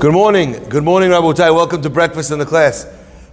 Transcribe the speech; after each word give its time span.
Good 0.00 0.14
morning. 0.14 0.52
Good 0.70 0.82
morning, 0.82 1.10
Rabotai. 1.10 1.54
Welcome 1.54 1.82
to 1.82 1.90
Breakfast 1.90 2.30
in 2.30 2.38
the 2.38 2.46
Class. 2.46 2.86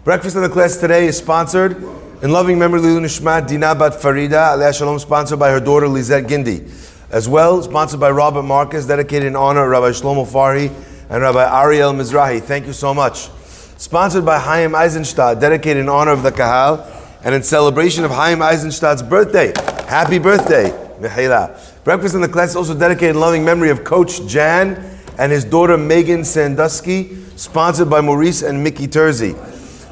Breakfast 0.03 0.35
in 0.35 0.41
the 0.41 0.49
Class 0.49 0.75
today 0.75 1.07
is 1.07 1.17
sponsored 1.17 1.81
in 2.21 2.33
loving 2.33 2.59
memory 2.59 2.79
of 2.79 3.01
Nishmat 3.01 3.47
Dina 3.47 3.73
Bat 3.73 3.93
Farida, 3.93 4.51
Aliyah 4.51 4.77
Shalom, 4.77 4.99
sponsored 4.99 5.39
by 5.39 5.49
her 5.49 5.61
daughter 5.61 5.87
Lizette 5.87 6.25
Gindi. 6.25 6.69
As 7.09 7.29
well, 7.29 7.63
sponsored 7.63 8.01
by 8.01 8.11
Robert 8.11 8.43
Marcus, 8.43 8.85
dedicated 8.85 9.29
in 9.29 9.37
honor 9.37 9.63
of 9.63 9.69
Rabbi 9.69 9.91
Shlomo 9.91 10.27
Farhi 10.27 10.67
and 11.09 11.21
Rabbi 11.21 11.63
Ariel 11.63 11.93
Mizrahi. 11.93 12.41
Thank 12.41 12.65
you 12.67 12.73
so 12.73 12.93
much. 12.93 13.29
Sponsored 13.77 14.25
by 14.25 14.37
Chaim 14.37 14.75
Eisenstadt, 14.75 15.39
dedicated 15.39 15.79
in 15.79 15.87
honor 15.87 16.11
of 16.11 16.21
the 16.21 16.33
Kahal 16.33 16.85
and 17.23 17.33
in 17.33 17.43
celebration 17.43 18.03
of 18.03 18.11
Chaim 18.11 18.39
Eisenstadt's 18.39 19.03
birthday. 19.03 19.53
Happy 19.87 20.19
birthday, 20.19 20.71
Mihaila. 20.99 21.85
Breakfast 21.85 22.13
in 22.13 22.19
the 22.19 22.27
Class 22.27 22.49
is 22.49 22.55
also 22.57 22.77
dedicated 22.77 23.15
in 23.15 23.21
loving 23.21 23.45
memory 23.45 23.69
of 23.69 23.85
Coach 23.85 24.27
Jan 24.27 24.96
and 25.17 25.31
his 25.31 25.45
daughter 25.45 25.77
Megan 25.77 26.23
Sandusky, 26.23 27.15
sponsored 27.35 27.89
by 27.89 28.01
Maurice 28.01 28.41
and 28.41 28.63
Mickey 28.63 28.87
Terzi. 28.87 29.35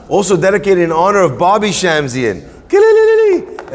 Also 0.10 0.38
dedicated 0.38 0.84
in 0.84 0.92
honor 0.92 1.22
of 1.22 1.38
Bobby 1.40 1.70
Shamsian, 1.70 2.42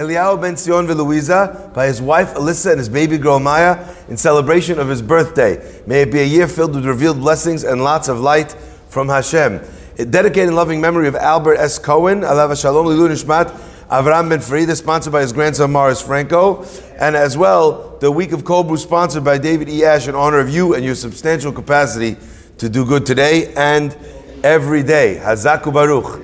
Eliyahu 0.00 0.40
Ben 0.40 0.56
Sion 0.56 0.86
Louisa, 0.86 1.70
by 1.74 1.86
his 1.86 2.00
wife 2.00 2.34
Alyssa 2.34 2.70
and 2.70 2.78
his 2.78 2.88
baby 2.88 3.18
girl 3.18 3.38
Maya, 3.38 3.84
in 4.08 4.16
celebration 4.16 4.78
of 4.78 4.88
his 4.88 5.02
birthday. 5.02 5.82
May 5.86 6.02
it 6.02 6.12
be 6.12 6.20
a 6.20 6.24
year 6.24 6.48
filled 6.48 6.74
with 6.74 6.86
revealed 6.86 7.18
blessings 7.18 7.64
and 7.64 7.82
lots 7.82 8.08
of 8.08 8.20
light 8.20 8.52
from 8.88 9.08
Hashem. 9.08 9.60
Dedicated 9.96 10.48
in 10.48 10.54
loving 10.54 10.80
memory 10.80 11.08
of 11.08 11.16
Albert 11.16 11.56
S. 11.56 11.78
Cohen, 11.78 12.20
Alav 12.20 12.58
Shalom 12.60 12.86
Lilu 12.86 13.10
Nishmat, 13.10 13.69
Avram 13.90 14.28
Ben 14.28 14.38
Farida, 14.38 14.76
sponsored 14.76 15.12
by 15.12 15.20
his 15.20 15.32
grandson 15.32 15.72
Morris 15.72 16.00
Franco, 16.00 16.64
and 17.00 17.16
as 17.16 17.36
well 17.36 17.98
the 17.98 18.08
week 18.08 18.30
of 18.30 18.44
Kobru, 18.44 18.78
sponsored 18.78 19.24
by 19.24 19.36
David 19.36 19.68
E. 19.68 19.84
Ash 19.84 20.06
in 20.06 20.14
honor 20.14 20.38
of 20.38 20.48
you 20.48 20.76
and 20.76 20.84
your 20.84 20.94
substantial 20.94 21.50
capacity 21.50 22.16
to 22.58 22.68
do 22.68 22.86
good 22.86 23.04
today 23.04 23.52
and 23.54 23.96
every 24.44 24.84
day. 24.84 25.20
Hazaku 25.20 25.72
Baruch. 25.72 26.20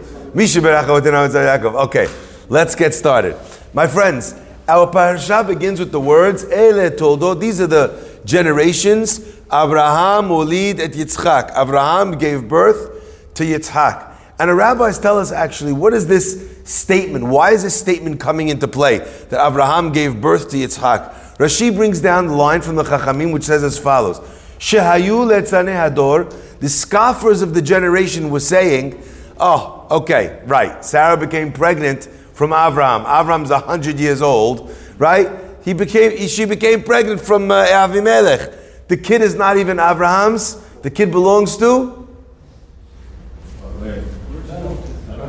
Okay, 1.87 2.09
let's 2.49 2.75
get 2.77 2.95
started. 2.95 3.37
My 3.75 3.89
friends, 3.89 4.37
our 4.69 4.87
parasha 4.87 5.43
begins 5.43 5.81
with 5.81 5.91
the 5.91 6.01
words 6.01 6.45
Ele 6.45 6.91
Toldo. 6.93 7.35
These 7.35 7.61
are 7.63 7.67
the 7.67 8.21
generations. 8.25 9.19
Abraham 9.47 10.29
Ulid 10.29 10.79
et 10.79 10.93
Yitzchak. 10.93 11.51
Abraham 11.61 12.17
gave 12.17 12.49
birth 12.49 13.35
to 13.35 13.43
Yitzchak. 13.43 14.13
And 14.39 14.51
the 14.51 14.55
rabbis 14.55 15.01
tell 15.01 15.19
us 15.19 15.33
actually, 15.33 15.73
what 15.73 15.93
is 15.95 16.07
this 16.07 16.56
statement? 16.67 17.25
Why 17.27 17.53
is 17.53 17.63
this 17.63 17.79
statement 17.79 18.21
coming 18.21 18.49
into 18.49 18.69
play? 18.69 18.99
That 18.99 19.47
Abraham 19.47 19.93
gave 19.93 20.21
birth 20.21 20.51
to 20.51 20.57
Yitzhak. 20.57 21.37
Rashi 21.37 21.75
brings 21.75 22.01
down 22.01 22.27
the 22.27 22.35
line 22.35 22.61
from 22.61 22.77
the 22.77 22.83
Chachamim 22.83 23.33
which 23.33 23.45
says 23.45 23.63
as 23.63 23.79
follows. 23.79 24.19
Shehayu 24.59 25.27
hador, 25.29 26.59
the 26.61 26.69
scoffers 26.69 27.43
of 27.43 27.55
the 27.55 27.63
generation 27.63 28.31
were 28.31 28.41
saying, 28.41 29.03
oh, 29.39 29.87
okay, 29.91 30.41
right, 30.47 30.85
Sarah 30.85 31.17
became 31.17 31.53
pregnant 31.53 32.05
from 32.33 32.51
Avram. 32.51 33.05
Avram's 33.05 33.51
100 33.51 34.01
years 34.01 34.23
old, 34.23 34.75
right? 34.99 35.31
He 35.63 35.75
became, 35.75 36.17
she 36.29 36.45
became 36.45 36.83
pregnant 36.83 37.21
from 37.21 37.51
uh, 37.51 37.67
Avimelech. 37.67 38.89
The 38.89 38.97
kid 38.97 39.21
is 39.21 39.35
not 39.35 39.57
even 39.57 39.79
Avraham's. 39.79 40.63
The 40.83 40.91
kid 40.91 41.11
belongs 41.11 41.57
to 41.59 42.09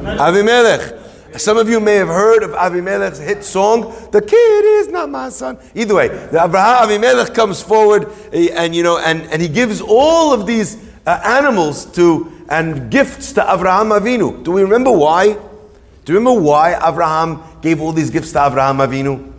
Avimelech. 0.03 0.96
Some 1.37 1.57
of 1.57 1.69
you 1.69 1.79
may 1.79 1.95
have 1.95 2.07
heard 2.07 2.43
of 2.43 2.51
Avimelech's 2.51 3.19
hit 3.19 3.43
song, 3.43 3.93
"The 4.11 4.21
Kid 4.21 4.65
Is 4.79 4.89
Not 4.89 5.09
My 5.09 5.29
Son." 5.29 5.57
Either 5.75 5.95
way, 5.95 6.07
the 6.07 6.43
Abraham 6.43 6.89
Avimelech 6.89 7.33
comes 7.33 7.61
forward, 7.61 8.11
eh, 8.33 8.49
and 8.53 8.75
you 8.75 8.83
know, 8.83 8.97
and, 8.97 9.21
and 9.31 9.41
he 9.41 9.47
gives 9.47 9.81
all 9.81 10.33
of 10.33 10.45
these 10.45 10.77
uh, 11.05 11.19
animals 11.23 11.85
to 11.93 12.31
and 12.49 12.89
gifts 12.89 13.33
to 13.33 13.41
Abraham 13.41 13.89
Avinu. 13.89 14.43
Do 14.43 14.51
we 14.51 14.61
remember 14.61 14.91
why? 14.91 15.33
Do 15.33 16.13
you 16.13 16.19
remember 16.19 16.41
why 16.41 16.79
Abraham 16.87 17.41
gave 17.61 17.81
all 17.81 17.91
these 17.91 18.09
gifts 18.09 18.31
to 18.31 18.45
Abraham 18.45 18.77
Avinu? 18.77 19.33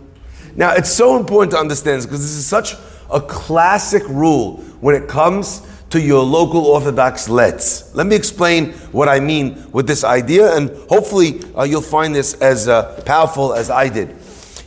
Now, 0.55 0.73
it's 0.73 0.91
so 0.91 1.17
important 1.17 1.51
to 1.53 1.57
understand 1.57 2.03
because 2.03 2.21
this 2.21 2.35
is 2.35 2.45
such 2.45 2.75
a 3.11 3.19
classic 3.19 4.03
rule 4.07 4.57
when 4.81 4.95
it 4.95 5.07
comes 5.07 5.65
to 5.89 5.99
your 5.99 6.23
local 6.23 6.65
Orthodox 6.65 7.27
letz. 7.27 7.93
Let 7.95 8.07
me 8.07 8.15
explain 8.15 8.73
what 8.91 9.09
I 9.09 9.19
mean 9.19 9.71
with 9.71 9.87
this 9.87 10.03
idea, 10.03 10.55
and 10.55 10.69
hopefully 10.89 11.41
uh, 11.57 11.63
you'll 11.63 11.81
find 11.81 12.13
this 12.13 12.35
as 12.35 12.67
uh, 12.67 13.01
powerful 13.05 13.53
as 13.53 13.69
I 13.69 13.89
did. 13.89 14.15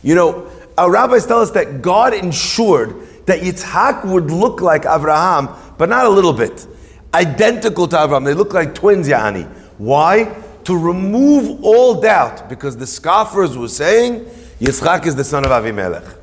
You 0.01 0.15
know, 0.15 0.51
our 0.77 0.91
rabbis 0.91 1.25
tell 1.25 1.39
us 1.39 1.51
that 1.51 1.81
God 1.81 2.13
ensured 2.13 3.25
that 3.25 3.39
Yitzhak 3.39 4.05
would 4.05 4.31
look 4.31 4.61
like 4.61 4.85
Abraham, 4.85 5.49
but 5.77 5.87
not 5.87 6.05
a 6.05 6.09
little 6.09 6.33
bit. 6.33 6.67
Identical 7.13 7.87
to 7.87 8.03
Abraham. 8.03 8.23
They 8.25 8.33
look 8.33 8.53
like 8.53 8.75
twins, 8.75 9.07
Yani. 9.07 9.47
Why? 9.77 10.35
To 10.65 10.77
remove 10.77 11.63
all 11.63 12.01
doubt, 12.01 12.49
because 12.49 12.75
the 12.75 12.87
scoffers 12.87 13.57
were 13.57 13.69
saying 13.69 14.25
Yitzhak 14.59 15.05
is 15.05 15.15
the 15.15 15.23
son 15.23 15.45
of 15.45 15.51
Avimelech. 15.51 16.17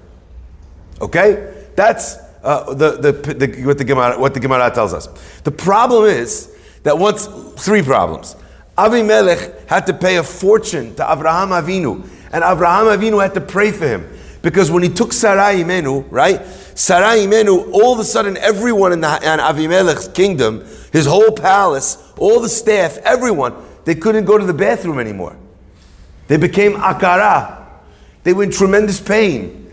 Okay? 1.00 1.54
That's 1.74 2.16
uh, 2.42 2.74
the, 2.74 2.92
the, 2.92 3.12
the, 3.12 3.64
what, 3.64 3.78
the 3.78 3.84
Gemara, 3.84 4.18
what 4.18 4.34
the 4.34 4.40
Gemara 4.40 4.70
tells 4.70 4.94
us. 4.94 5.06
The 5.42 5.50
problem 5.50 6.04
is 6.04 6.56
that 6.82 6.98
once, 6.98 7.26
three 7.56 7.82
problems. 7.82 8.36
Avimelech 8.78 9.68
had 9.68 9.86
to 9.86 9.92
pay 9.92 10.16
a 10.16 10.22
fortune 10.22 10.94
to 10.94 11.12
Abraham 11.12 11.50
Avinu, 11.50 12.08
and 12.32 12.42
Abraham 12.44 12.86
Avinu 12.86 13.22
had 13.22 13.34
to 13.34 13.40
pray 13.40 13.72
for 13.72 13.86
him. 13.86 14.08
Because 14.42 14.70
when 14.70 14.82
he 14.82 14.88
took 14.88 15.12
Sarai 15.12 15.62
Imenu, 15.62 16.06
right? 16.10 16.44
Sarai 16.74 17.26
Imenu, 17.26 17.70
all 17.72 17.92
of 17.92 17.98
a 17.98 18.04
sudden 18.04 18.38
everyone 18.38 18.92
in, 18.92 19.02
the, 19.02 19.16
in 19.16 19.38
Avimelech's 19.38 20.08
kingdom, 20.08 20.64
his 20.92 21.04
whole 21.04 21.32
palace, 21.32 22.12
all 22.16 22.40
the 22.40 22.48
staff, 22.48 22.96
everyone, 22.98 23.54
they 23.84 23.94
couldn't 23.94 24.24
go 24.24 24.38
to 24.38 24.46
the 24.46 24.54
bathroom 24.54 24.98
anymore. 24.98 25.36
They 26.28 26.38
became 26.38 26.72
akara. 26.74 27.66
They 28.22 28.32
were 28.32 28.44
in 28.44 28.50
tremendous 28.50 29.00
pain. 29.00 29.69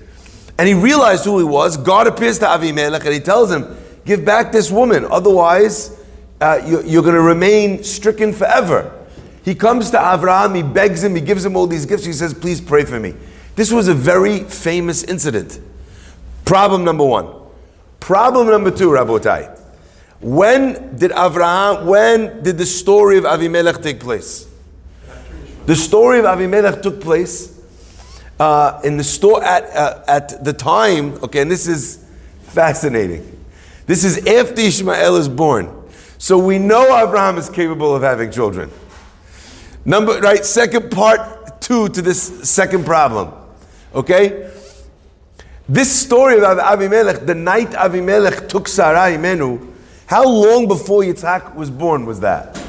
And 0.57 0.67
he 0.67 0.73
realized 0.73 1.25
who 1.25 1.37
he 1.37 1.43
was. 1.43 1.77
God 1.77 2.07
appears 2.07 2.39
to 2.39 2.45
Avimelech 2.45 3.05
and 3.05 3.13
he 3.13 3.19
tells 3.19 3.51
him, 3.51 3.77
Give 4.05 4.23
back 4.23 4.51
this 4.51 4.71
woman, 4.71 5.05
otherwise, 5.05 5.99
uh, 6.39 6.61
you, 6.65 6.81
you're 6.83 7.01
going 7.01 7.15
to 7.15 7.21
remain 7.21 7.83
stricken 7.83 8.31
forever. 8.31 8.93
He 9.43 9.53
comes 9.53 9.91
to 9.91 9.97
Avraham, 9.97 10.55
he 10.55 10.63
begs 10.63 11.03
him, 11.03 11.13
he 11.15 11.21
gives 11.21 11.43
him 11.45 11.57
all 11.57 11.67
these 11.67 11.85
gifts. 11.85 12.05
He 12.05 12.13
says, 12.13 12.33
Please 12.33 12.61
pray 12.61 12.85
for 12.85 12.99
me. 12.99 13.15
This 13.55 13.71
was 13.71 13.87
a 13.87 13.93
very 13.93 14.39
famous 14.39 15.03
incident. 15.03 15.59
Problem 16.45 16.85
number 16.85 17.03
one. 17.03 17.33
Problem 17.99 18.47
number 18.47 18.71
two, 18.71 18.89
Rabotai. 18.89 19.59
When 20.21 20.95
did 20.95 21.11
Avraham, 21.11 21.85
when 21.85 22.43
did 22.43 22.57
the 22.57 22.65
story 22.65 23.17
of 23.17 23.25
Avimelech 23.25 23.83
take 23.83 23.99
place? 23.99 24.47
The 25.65 25.75
story 25.75 26.19
of 26.19 26.25
Avimelech 26.25 26.81
took 26.81 27.01
place 27.01 27.56
uh, 28.39 28.79
in 28.83 28.97
the 28.97 29.03
store 29.03 29.43
at, 29.43 29.63
uh, 29.75 30.03
at 30.07 30.43
the 30.43 30.53
time, 30.53 31.13
okay, 31.23 31.41
and 31.41 31.51
this 31.51 31.67
is 31.67 32.05
fascinating. 32.41 33.45
This 33.85 34.03
is 34.03 34.17
after 34.27 34.61
Ishmael 34.61 35.15
is 35.15 35.29
born. 35.29 35.73
So 36.17 36.37
we 36.37 36.59
know 36.59 36.83
Abraham 36.97 37.37
is 37.37 37.49
capable 37.49 37.95
of 37.95 38.01
having 38.01 38.31
children. 38.31 38.71
Number, 39.85 40.19
right, 40.19 40.43
second 40.43 40.91
part 40.91 41.61
two 41.61 41.89
to 41.89 42.01
this 42.01 42.49
second 42.49 42.85
problem. 42.85 43.31
Okay? 43.93 44.51
This 45.69 45.91
story 45.93 46.35
of 46.35 46.57
Avimelech, 46.57 47.25
the 47.25 47.35
night 47.35 47.71
Avimelech 47.71 48.47
took 48.47 48.67
Sarai 48.67 49.17
Imenu, 49.17 49.73
how 50.05 50.25
long 50.25 50.67
before 50.67 51.03
Yitzhak 51.03 51.55
was 51.55 51.69
born 51.69 52.05
was 52.05 52.21
that? 52.21 52.61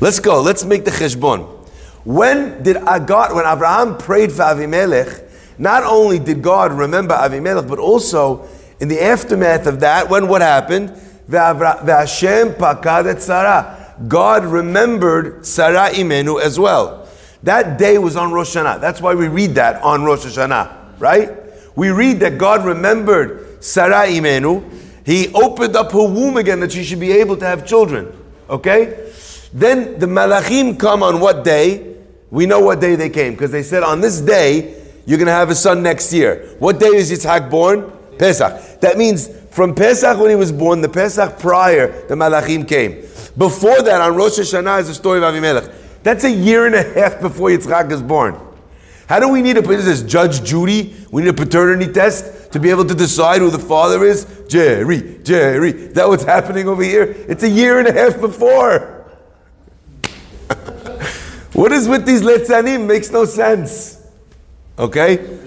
Let's 0.00 0.18
go, 0.18 0.40
let's 0.40 0.64
make 0.64 0.84
the 0.84 0.90
cheshbon. 0.90 1.61
When 2.04 2.62
did 2.62 2.76
I 2.78 2.98
God, 2.98 3.34
when 3.34 3.46
Abraham 3.46 3.96
prayed 3.96 4.32
for 4.32 4.42
Avimelech, 4.42 5.28
not 5.58 5.84
only 5.84 6.18
did 6.18 6.42
God 6.42 6.72
remember 6.72 7.14
Avimelech, 7.14 7.68
but 7.68 7.78
also 7.78 8.48
in 8.80 8.88
the 8.88 9.00
aftermath 9.02 9.66
of 9.66 9.80
that, 9.80 10.10
when 10.10 10.26
what 10.26 10.42
happened? 10.42 10.90
V'Hashem 11.28 12.54
pakad 12.54 13.20
Sarah. 13.20 13.94
God 14.08 14.44
remembered 14.44 15.46
Sarah 15.46 15.90
Imenu 15.90 16.42
as 16.42 16.58
well. 16.58 17.08
That 17.44 17.78
day 17.78 17.98
was 17.98 18.16
on 18.16 18.32
Rosh 18.32 18.56
Hashanah. 18.56 18.80
That's 18.80 19.00
why 19.00 19.14
we 19.14 19.28
read 19.28 19.54
that 19.54 19.82
on 19.82 20.02
Rosh 20.02 20.24
Hashanah, 20.24 20.98
right? 21.00 21.30
We 21.76 21.90
read 21.90 22.20
that 22.20 22.38
God 22.38 22.64
remembered 22.64 23.62
Sarah 23.62 24.06
Imenu. 24.08 24.62
He 25.04 25.32
opened 25.34 25.76
up 25.76 25.92
her 25.92 25.98
womb 25.98 26.36
again 26.36 26.60
that 26.60 26.72
she 26.72 26.84
should 26.84 27.00
be 27.00 27.12
able 27.12 27.36
to 27.36 27.44
have 27.44 27.66
children. 27.66 28.12
Okay? 28.48 29.10
Then 29.52 29.98
the 29.98 30.06
Malachim 30.06 30.78
come 30.78 31.02
on 31.02 31.20
what 31.20 31.44
day? 31.44 31.91
We 32.32 32.46
know 32.46 32.60
what 32.60 32.80
day 32.80 32.96
they 32.96 33.10
came 33.10 33.34
because 33.34 33.50
they 33.50 33.62
said 33.62 33.82
on 33.82 34.00
this 34.00 34.18
day 34.20 34.82
you're 35.04 35.18
going 35.18 35.26
to 35.26 35.32
have 35.32 35.50
a 35.50 35.54
son 35.54 35.82
next 35.82 36.14
year. 36.14 36.56
What 36.58 36.80
day 36.80 36.86
is 36.86 37.12
Yitzhak 37.12 37.50
born? 37.50 37.92
Pesach. 38.18 38.80
That 38.80 38.96
means 38.96 39.28
from 39.50 39.74
Pesach 39.74 40.18
when 40.18 40.30
he 40.30 40.36
was 40.36 40.50
born, 40.50 40.80
the 40.80 40.88
Pesach 40.88 41.38
prior, 41.38 42.06
the 42.08 42.14
Malachim 42.14 42.66
came. 42.66 43.02
Before 43.36 43.82
that, 43.82 44.00
on 44.00 44.16
Rosh 44.16 44.38
Hashanah 44.38 44.80
is 44.80 44.88
the 44.88 44.94
story 44.94 45.18
of 45.18 45.24
Avimelech. 45.24 45.70
That's 46.02 46.24
a 46.24 46.30
year 46.30 46.64
and 46.64 46.74
a 46.74 46.82
half 46.82 47.20
before 47.20 47.50
Yitzhak 47.50 47.92
is 47.92 48.02
born. 48.02 48.38
How 49.08 49.20
do 49.20 49.28
we 49.28 49.42
need 49.42 49.58
a 49.58 49.60
this 49.60 49.86
is 49.86 50.02
Judge 50.02 50.42
Judy? 50.42 50.96
We 51.10 51.20
need 51.20 51.28
a 51.28 51.34
paternity 51.34 51.92
test 51.92 52.50
to 52.52 52.58
be 52.58 52.70
able 52.70 52.86
to 52.86 52.94
decide 52.94 53.42
who 53.42 53.50
the 53.50 53.58
father 53.58 54.04
is? 54.04 54.26
Jerry, 54.48 55.18
Jerry. 55.22 55.72
That 55.72 56.08
what's 56.08 56.24
happening 56.24 56.66
over 56.66 56.82
here? 56.82 57.14
It's 57.28 57.42
a 57.42 57.48
year 57.48 57.78
and 57.78 57.88
a 57.88 57.92
half 57.92 58.18
before. 58.18 59.01
What 61.52 61.72
is 61.72 61.88
with 61.88 62.06
these 62.06 62.22
letzanim? 62.22 62.86
Makes 62.86 63.10
no 63.10 63.24
sense. 63.24 64.06
Okay? 64.78 65.38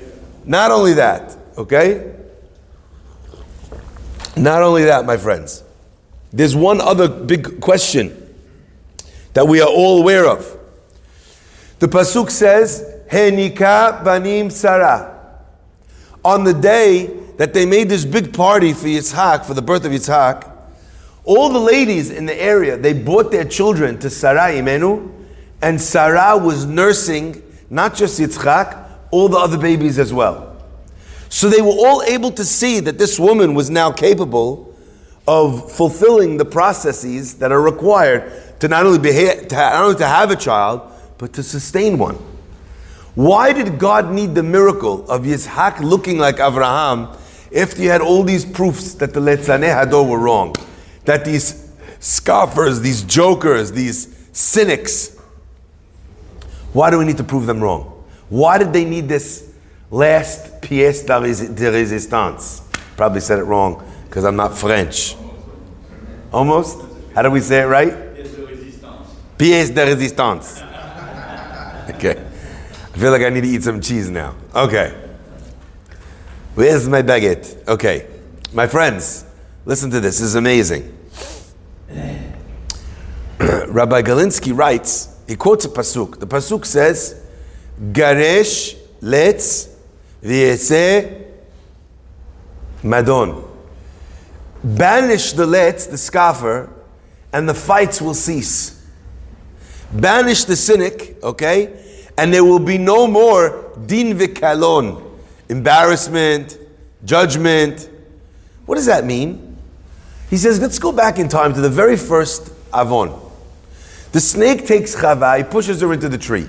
Not 0.46 0.72
only 0.72 0.94
that, 0.94 1.36
okay? 1.57 2.13
Not 4.38 4.62
only 4.62 4.84
that, 4.84 5.06
my 5.06 5.18
friends. 5.18 5.63
There's 6.31 6.56
one 6.56 6.81
other 6.81 7.07
big 7.07 7.62
question 7.62 8.22
that 9.34 9.48
we 9.48 9.62
are 9.62 9.69
all 9.69 10.02
aware 10.02 10.28
of. 10.28 10.57
The 11.80 11.88
Pasuk 11.88 12.30
says, 12.30 12.84
Henika 13.10 14.04
banim 14.04 14.50
Sarah. 14.50 15.13
On 16.24 16.44
the 16.44 16.54
day 16.54 17.08
that 17.38 17.54
they 17.54 17.66
made 17.66 17.90
this 17.90 18.06
big 18.06 18.34
party 18.34 18.74
for 18.74 18.88
Yitzhak, 18.88 19.46
for 19.46 19.54
the 19.54 19.62
birth 19.62 19.86
of 19.86 19.92
Yitzhak, 19.92 20.51
all 21.24 21.50
the 21.50 21.60
ladies 21.60 22.12
in 22.12 22.25
the 22.25 22.40
area, 22.40 22.78
they 22.78 22.94
brought 22.94 23.31
their 23.31 23.46
children 23.46 23.98
to 24.00 24.10
Sarah 24.10 24.54
Imenu, 24.54 25.12
and 25.65 25.81
Sarah 25.81 26.38
was 26.38 26.63
nursing 26.67 27.41
not 27.71 27.95
just 27.95 28.19
Yitzhak, 28.19 28.88
all 29.09 29.27
the 29.27 29.38
other 29.38 29.57
babies 29.57 29.97
as 29.97 30.13
well. 30.13 30.63
So 31.29 31.50
they 31.50 31.59
were 31.59 31.69
all 31.71 32.03
able 32.03 32.29
to 32.33 32.45
see 32.45 32.79
that 32.81 33.00
this 33.00 33.19
woman 33.19 33.56
was 33.56 33.71
now 33.71 33.91
capable 33.91 34.75
of 35.27 35.71
fulfilling 35.71 36.38
the 36.38 36.45
processes 36.45 37.39
that 37.39 37.51
are 37.51 37.62
required 37.63 38.59
to 38.59 38.67
not 38.67 38.85
only, 38.85 39.00
behave, 39.00 39.47
to, 39.47 39.56
not 39.56 39.83
only 39.85 39.95
to 39.95 40.06
have 40.06 40.29
a 40.29 40.35
child, 40.35 40.81
but 41.17 41.33
to 41.33 41.41
sustain 41.41 41.97
one. 41.97 42.17
Why 43.15 43.51
did 43.51 43.79
God 43.79 44.12
need 44.12 44.35
the 44.35 44.44
miracle 44.44 45.09
of 45.09 45.23
Yitzhak 45.23 45.79
looking 45.79 46.19
like 46.19 46.35
Avraham 46.35 47.19
if 47.50 47.73
he 47.73 47.85
had 47.85 48.01
all 48.01 48.21
these 48.21 48.45
proofs 48.45 48.94
that 48.95 49.15
the 49.15 49.19
Letzaneh 49.19 49.83
Hador 49.83 50.07
were 50.07 50.19
wrong? 50.19 50.53
That 51.06 51.25
these 51.25 51.71
scoffers, 52.00 52.81
these 52.81 53.01
jokers, 53.01 53.71
these 53.71 54.15
cynics, 54.31 55.14
why 56.75 56.92
do 56.92 56.98
we 56.98 57.06
need 57.06 57.16
to 57.16 57.24
prove 57.24 57.45
them 57.45 57.62
wrong? 57.62 58.04
Why 58.27 58.57
did 58.57 58.74
they 58.74 58.83
need 58.83 59.07
this 59.07 59.50
last 59.89 60.62
pièce 60.62 61.06
de 61.06 61.72
résistance? 61.72 62.62
Probably 62.98 63.22
said 63.22 63.39
it 63.39 63.44
wrong 63.44 63.81
because 64.10 64.25
I'm 64.25 64.36
not 64.36 64.57
French. 64.57 65.16
Almost? 66.33 66.81
How 67.13 67.22
do 67.22 67.31
we 67.31 67.39
say 67.39 67.62
it 67.62 67.68
right? 67.68 67.94
Pièce 69.38 69.74
de 69.74 69.86
résistance. 69.86 70.63
Okay. 71.88 72.18
I 72.19 72.98
feel 72.98 73.12
like 73.12 73.22
I 73.22 73.30
need 73.30 73.42
to 73.42 73.48
eat 73.48 73.63
some 73.63 73.80
cheese 73.80 74.10
now. 74.10 74.36
Okay. 74.54 74.92
Where's 76.56 76.89
my 76.89 77.04
baguette? 77.04 77.66
Okay. 77.68 78.07
My 78.51 78.68
friends, 78.68 79.24
listen 79.66 79.92
to 79.92 80.00
this. 80.01 80.18
This 80.18 80.30
is 80.30 80.36
amazing. 80.36 80.92
Rabbi 83.39 84.01
Galinsky 84.01 84.57
writes, 84.57 85.14
he 85.27 85.36
quotes 85.36 85.66
a 85.66 85.69
pasuk. 85.69 86.19
The 86.19 86.27
pasuk 86.27 86.66
says, 86.66 87.22
Garesh 87.80 88.77
letz 89.01 89.74
v'yese 90.24 91.25
madon. 92.83 93.48
Banish 94.63 95.33
the 95.33 95.45
letz, 95.45 95.89
the 95.89 95.98
scoffer, 95.98 96.72
and 97.31 97.48
the 97.48 97.54
fights 97.54 98.01
will 98.01 98.13
cease. 98.13 98.86
Banish 99.92 100.45
the 100.45 100.56
cynic, 100.56 101.18
okay? 101.24 101.86
and 102.18 102.33
there 102.33 102.44
will 102.44 102.60
be 102.60 102.77
no 102.77 103.07
more 103.07 103.72
din 103.86 104.18
v'kalon, 104.18 105.04
embarrassment, 105.50 106.57
judgment. 107.04 107.89
What 108.66 108.75
does 108.75 108.86
that 108.86 109.06
mean? 109.06 109.57
He 110.30 110.38
says, 110.38 110.60
let's 110.60 110.80
go 110.80 110.92
back 110.92 111.19
in 111.19 111.30
time 111.30 111.54
to 111.54 111.62
the 111.62 111.69
very 111.69 111.98
first 111.98 112.51
Avon. 112.74 113.22
The 114.15 114.21
snake 114.21 114.65
takes 114.65 114.95
Chava, 114.95 115.39
he 115.39 115.44
pushes 115.44 115.81
her 115.81 115.91
into 115.91 116.07
the 116.07 116.17
tree. 116.17 116.47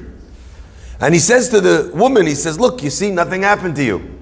And 1.00 1.12
he 1.12 1.18
says 1.18 1.48
to 1.48 1.60
the 1.60 1.90
woman, 1.92 2.24
he 2.24 2.36
says, 2.36 2.60
Look, 2.60 2.80
you 2.80 2.90
see, 2.90 3.10
nothing 3.10 3.42
happened 3.42 3.74
to 3.74 3.82
you. 3.82 4.20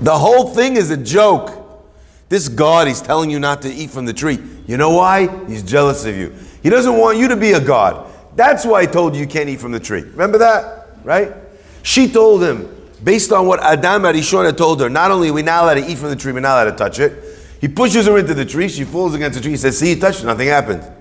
The 0.00 0.18
whole 0.18 0.52
thing 0.52 0.76
is 0.76 0.90
a 0.90 0.96
joke. 0.96 1.86
This 2.28 2.48
God, 2.48 2.88
he's 2.88 3.00
telling 3.00 3.30
you 3.30 3.38
not 3.38 3.62
to 3.62 3.72
eat 3.72 3.90
from 3.90 4.04
the 4.04 4.12
tree. 4.12 4.40
You 4.66 4.78
know 4.78 4.96
why? 4.96 5.28
He's 5.46 5.62
jealous 5.62 6.04
of 6.04 6.16
you. 6.16 6.34
He 6.60 6.70
doesn't 6.70 6.98
want 6.98 7.18
you 7.18 7.28
to 7.28 7.36
be 7.36 7.52
a 7.52 7.60
God. 7.60 8.12
That's 8.34 8.66
why 8.66 8.80
I 8.80 8.86
told 8.86 9.14
you 9.14 9.20
you 9.20 9.28
can't 9.28 9.48
eat 9.48 9.60
from 9.60 9.70
the 9.70 9.78
tree. 9.78 10.02
Remember 10.02 10.38
that? 10.38 10.88
Right? 11.04 11.36
She 11.84 12.08
told 12.10 12.42
him, 12.42 12.68
based 13.04 13.30
on 13.30 13.46
what 13.46 13.62
Adam 13.62 14.02
Arishon 14.02 14.44
had 14.44 14.58
told 14.58 14.80
her, 14.80 14.90
not 14.90 15.12
only 15.12 15.28
are 15.28 15.34
we 15.34 15.42
not 15.42 15.62
allowed 15.62 15.74
to 15.74 15.88
eat 15.88 15.98
from 15.98 16.10
the 16.10 16.16
tree, 16.16 16.32
we're 16.32 16.40
not 16.40 16.64
allowed 16.64 16.72
to 16.72 16.76
touch 16.76 16.98
it. 16.98 17.22
He 17.60 17.68
pushes 17.68 18.06
her 18.06 18.18
into 18.18 18.34
the 18.34 18.44
tree, 18.44 18.68
she 18.68 18.82
falls 18.82 19.14
against 19.14 19.36
the 19.36 19.40
tree, 19.40 19.52
he 19.52 19.56
says, 19.56 19.78
See, 19.78 19.90
you 19.90 20.00
touched 20.00 20.24
it, 20.24 20.26
nothing 20.26 20.48
happened. 20.48 20.95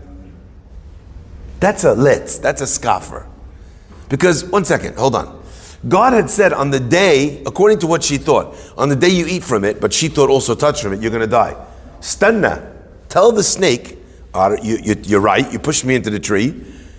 That's 1.65 1.83
a 1.83 1.95
litz, 1.95 2.37
that's 2.37 2.61
a 2.61 2.67
scoffer. 2.67 3.27
Because, 4.07 4.45
one 4.45 4.65
second, 4.65 4.97
hold 4.97 5.15
on. 5.15 5.43
God 5.87 6.13
had 6.13 6.29
said 6.29 6.53
on 6.53 6.69
the 6.69 6.79
day, 6.79 7.41
according 7.43 7.79
to 7.79 7.87
what 7.87 8.03
she 8.03 8.19
thought, 8.19 8.55
on 8.77 8.89
the 8.89 8.95
day 8.95 9.09
you 9.09 9.25
eat 9.25 9.43
from 9.43 9.63
it, 9.63 9.81
but 9.81 9.91
she 9.91 10.07
thought 10.07 10.29
also 10.29 10.53
touch 10.53 10.83
from 10.83 10.93
it, 10.93 11.01
you're 11.01 11.09
going 11.09 11.21
to 11.21 11.27
die. 11.27 11.55
Stanna, 12.01 12.71
tell 13.09 13.31
the 13.31 13.41
snake, 13.41 13.97
you, 14.61 14.77
you, 14.83 14.95
you're 15.05 15.21
right, 15.21 15.51
you 15.51 15.57
pushed 15.57 15.85
me 15.85 15.95
into 15.95 16.11
the 16.11 16.19
tree. 16.19 16.53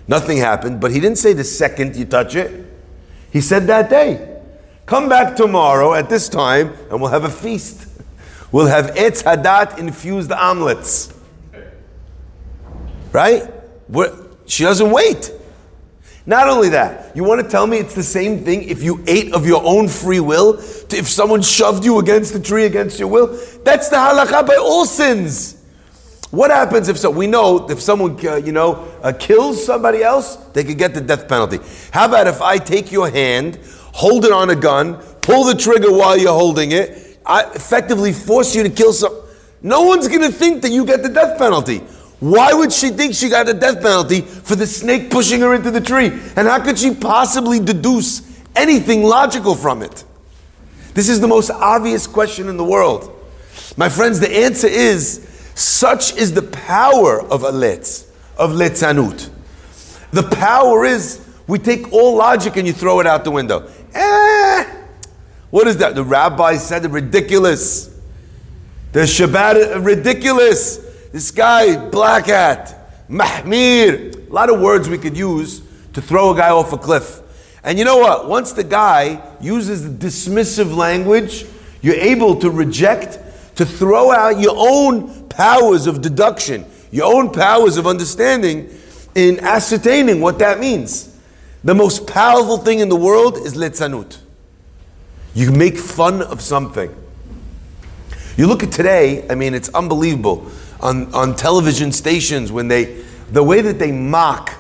Nothing 0.08 0.38
happened, 0.38 0.80
but 0.80 0.90
he 0.90 0.98
didn't 0.98 1.18
say 1.18 1.32
the 1.32 1.44
second 1.44 1.94
you 1.94 2.04
touch 2.04 2.34
it. 2.34 2.66
He 3.30 3.42
said 3.42 3.68
that 3.68 3.88
day. 3.88 4.40
Come 4.84 5.08
back 5.08 5.36
tomorrow 5.36 5.94
at 5.94 6.08
this 6.08 6.28
time 6.28 6.74
and 6.90 7.00
we'll 7.00 7.12
have 7.12 7.22
a 7.22 7.30
feast. 7.30 7.86
We'll 8.50 8.66
have 8.66 8.96
Etz 8.96 9.22
Hadat 9.22 9.78
infused 9.78 10.32
omelets. 10.32 11.14
Right? 13.12 13.48
We're, 13.88 14.25
she 14.46 14.64
doesn't 14.64 14.90
wait. 14.90 15.32
Not 16.28 16.48
only 16.48 16.70
that, 16.70 17.16
you 17.16 17.22
want 17.22 17.40
to 17.40 17.48
tell 17.48 17.68
me 17.68 17.78
it's 17.78 17.94
the 17.94 18.02
same 18.02 18.44
thing 18.44 18.68
if 18.68 18.82
you 18.82 19.02
ate 19.06 19.32
of 19.32 19.46
your 19.46 19.62
own 19.64 19.86
free 19.86 20.18
will? 20.18 20.54
If 20.58 21.08
someone 21.08 21.40
shoved 21.42 21.84
you 21.84 22.00
against 22.00 22.32
the 22.32 22.40
tree 22.40 22.64
against 22.64 22.98
your 22.98 23.08
will? 23.08 23.28
That's 23.62 23.88
the 23.88 23.96
halakha 23.96 24.44
by 24.44 24.56
all 24.56 24.86
sins. 24.86 25.62
What 26.32 26.50
happens 26.50 26.88
if 26.88 26.98
so? 26.98 27.10
We 27.10 27.28
know 27.28 27.70
if 27.70 27.80
someone, 27.80 28.18
uh, 28.26 28.36
you 28.36 28.50
know, 28.50 28.88
uh, 29.02 29.12
kills 29.12 29.64
somebody 29.64 30.02
else, 30.02 30.34
they 30.52 30.64
could 30.64 30.78
get 30.78 30.94
the 30.94 31.00
death 31.00 31.28
penalty. 31.28 31.60
How 31.92 32.06
about 32.06 32.26
if 32.26 32.42
I 32.42 32.58
take 32.58 32.90
your 32.90 33.08
hand, 33.08 33.60
hold 33.92 34.24
it 34.24 34.32
on 34.32 34.50
a 34.50 34.56
gun, 34.56 34.96
pull 35.22 35.44
the 35.44 35.54
trigger 35.54 35.92
while 35.92 36.16
you're 36.16 36.32
holding 36.32 36.72
it, 36.72 37.20
I 37.24 37.44
effectively 37.54 38.12
force 38.12 38.56
you 38.56 38.64
to 38.64 38.70
kill 38.70 38.92
some. 38.92 39.16
No 39.62 39.82
one's 39.82 40.08
going 40.08 40.22
to 40.22 40.32
think 40.32 40.62
that 40.62 40.70
you 40.70 40.84
get 40.84 41.04
the 41.04 41.08
death 41.08 41.38
penalty. 41.38 41.82
Why 42.20 42.52
would 42.52 42.72
she 42.72 42.90
think 42.90 43.14
she 43.14 43.28
got 43.28 43.48
a 43.48 43.54
death 43.54 43.82
penalty 43.82 44.22
for 44.22 44.56
the 44.56 44.66
snake 44.66 45.10
pushing 45.10 45.40
her 45.40 45.54
into 45.54 45.70
the 45.70 45.80
tree? 45.80 46.06
And 46.06 46.48
how 46.48 46.62
could 46.64 46.78
she 46.78 46.94
possibly 46.94 47.60
deduce 47.60 48.22
anything 48.54 49.02
logical 49.02 49.54
from 49.54 49.82
it? 49.82 50.04
This 50.94 51.10
is 51.10 51.20
the 51.20 51.28
most 51.28 51.50
obvious 51.50 52.06
question 52.06 52.48
in 52.48 52.56
the 52.56 52.64
world. 52.64 53.12
My 53.76 53.90
friends, 53.90 54.18
the 54.18 54.34
answer 54.34 54.66
is 54.66 55.28
such 55.54 56.16
is 56.16 56.32
the 56.32 56.42
power 56.42 57.20
of 57.20 57.42
a 57.42 57.52
letz, 57.52 58.08
of 58.38 58.52
letzanut. 58.52 59.28
The 60.12 60.22
power 60.22 60.86
is 60.86 61.22
we 61.46 61.58
take 61.58 61.92
all 61.92 62.16
logic 62.16 62.56
and 62.56 62.66
you 62.66 62.72
throw 62.72 63.00
it 63.00 63.06
out 63.06 63.24
the 63.24 63.30
window. 63.30 63.70
Eh, 63.94 64.64
what 65.50 65.68
is 65.68 65.76
that? 65.78 65.94
The 65.94 66.04
rabbi 66.04 66.56
said 66.56 66.86
it 66.86 66.90
ridiculous. 66.90 67.94
The 68.92 69.00
Shabbat 69.00 69.84
ridiculous. 69.84 70.85
This 71.16 71.30
guy, 71.30 71.78
black 71.78 72.26
hat, 72.26 73.08
mahmir. 73.08 74.28
A 74.28 74.30
lot 74.30 74.50
of 74.50 74.60
words 74.60 74.86
we 74.86 74.98
could 74.98 75.16
use 75.16 75.62
to 75.94 76.02
throw 76.02 76.34
a 76.34 76.36
guy 76.36 76.50
off 76.50 76.74
a 76.74 76.76
cliff. 76.76 77.22
And 77.64 77.78
you 77.78 77.86
know 77.86 77.96
what? 77.96 78.28
Once 78.28 78.52
the 78.52 78.62
guy 78.62 79.26
uses 79.40 79.82
the 79.82 80.06
dismissive 80.08 80.76
language, 80.76 81.46
you're 81.80 81.94
able 81.94 82.38
to 82.40 82.50
reject, 82.50 83.18
to 83.56 83.64
throw 83.64 84.12
out 84.12 84.38
your 84.38 84.56
own 84.58 85.26
powers 85.30 85.86
of 85.86 86.02
deduction, 86.02 86.66
your 86.90 87.10
own 87.10 87.32
powers 87.32 87.78
of 87.78 87.86
understanding 87.86 88.68
in 89.14 89.40
ascertaining 89.40 90.20
what 90.20 90.38
that 90.40 90.60
means. 90.60 91.18
The 91.64 91.74
most 91.74 92.06
powerful 92.06 92.58
thing 92.58 92.80
in 92.80 92.90
the 92.90 92.94
world 92.96 93.38
is 93.38 93.54
litzanut. 93.54 94.18
You 95.32 95.50
make 95.50 95.78
fun 95.78 96.20
of 96.20 96.42
something. 96.42 96.94
You 98.36 98.46
look 98.46 98.62
at 98.62 98.70
today, 98.70 99.26
I 99.30 99.34
mean, 99.34 99.54
it's 99.54 99.70
unbelievable. 99.70 100.52
On, 100.80 101.12
on 101.14 101.34
television 101.34 101.90
stations, 101.92 102.52
when 102.52 102.68
they, 102.68 103.02
the 103.30 103.42
way 103.42 103.60
that 103.62 103.78
they 103.78 103.92
mock, 103.92 104.52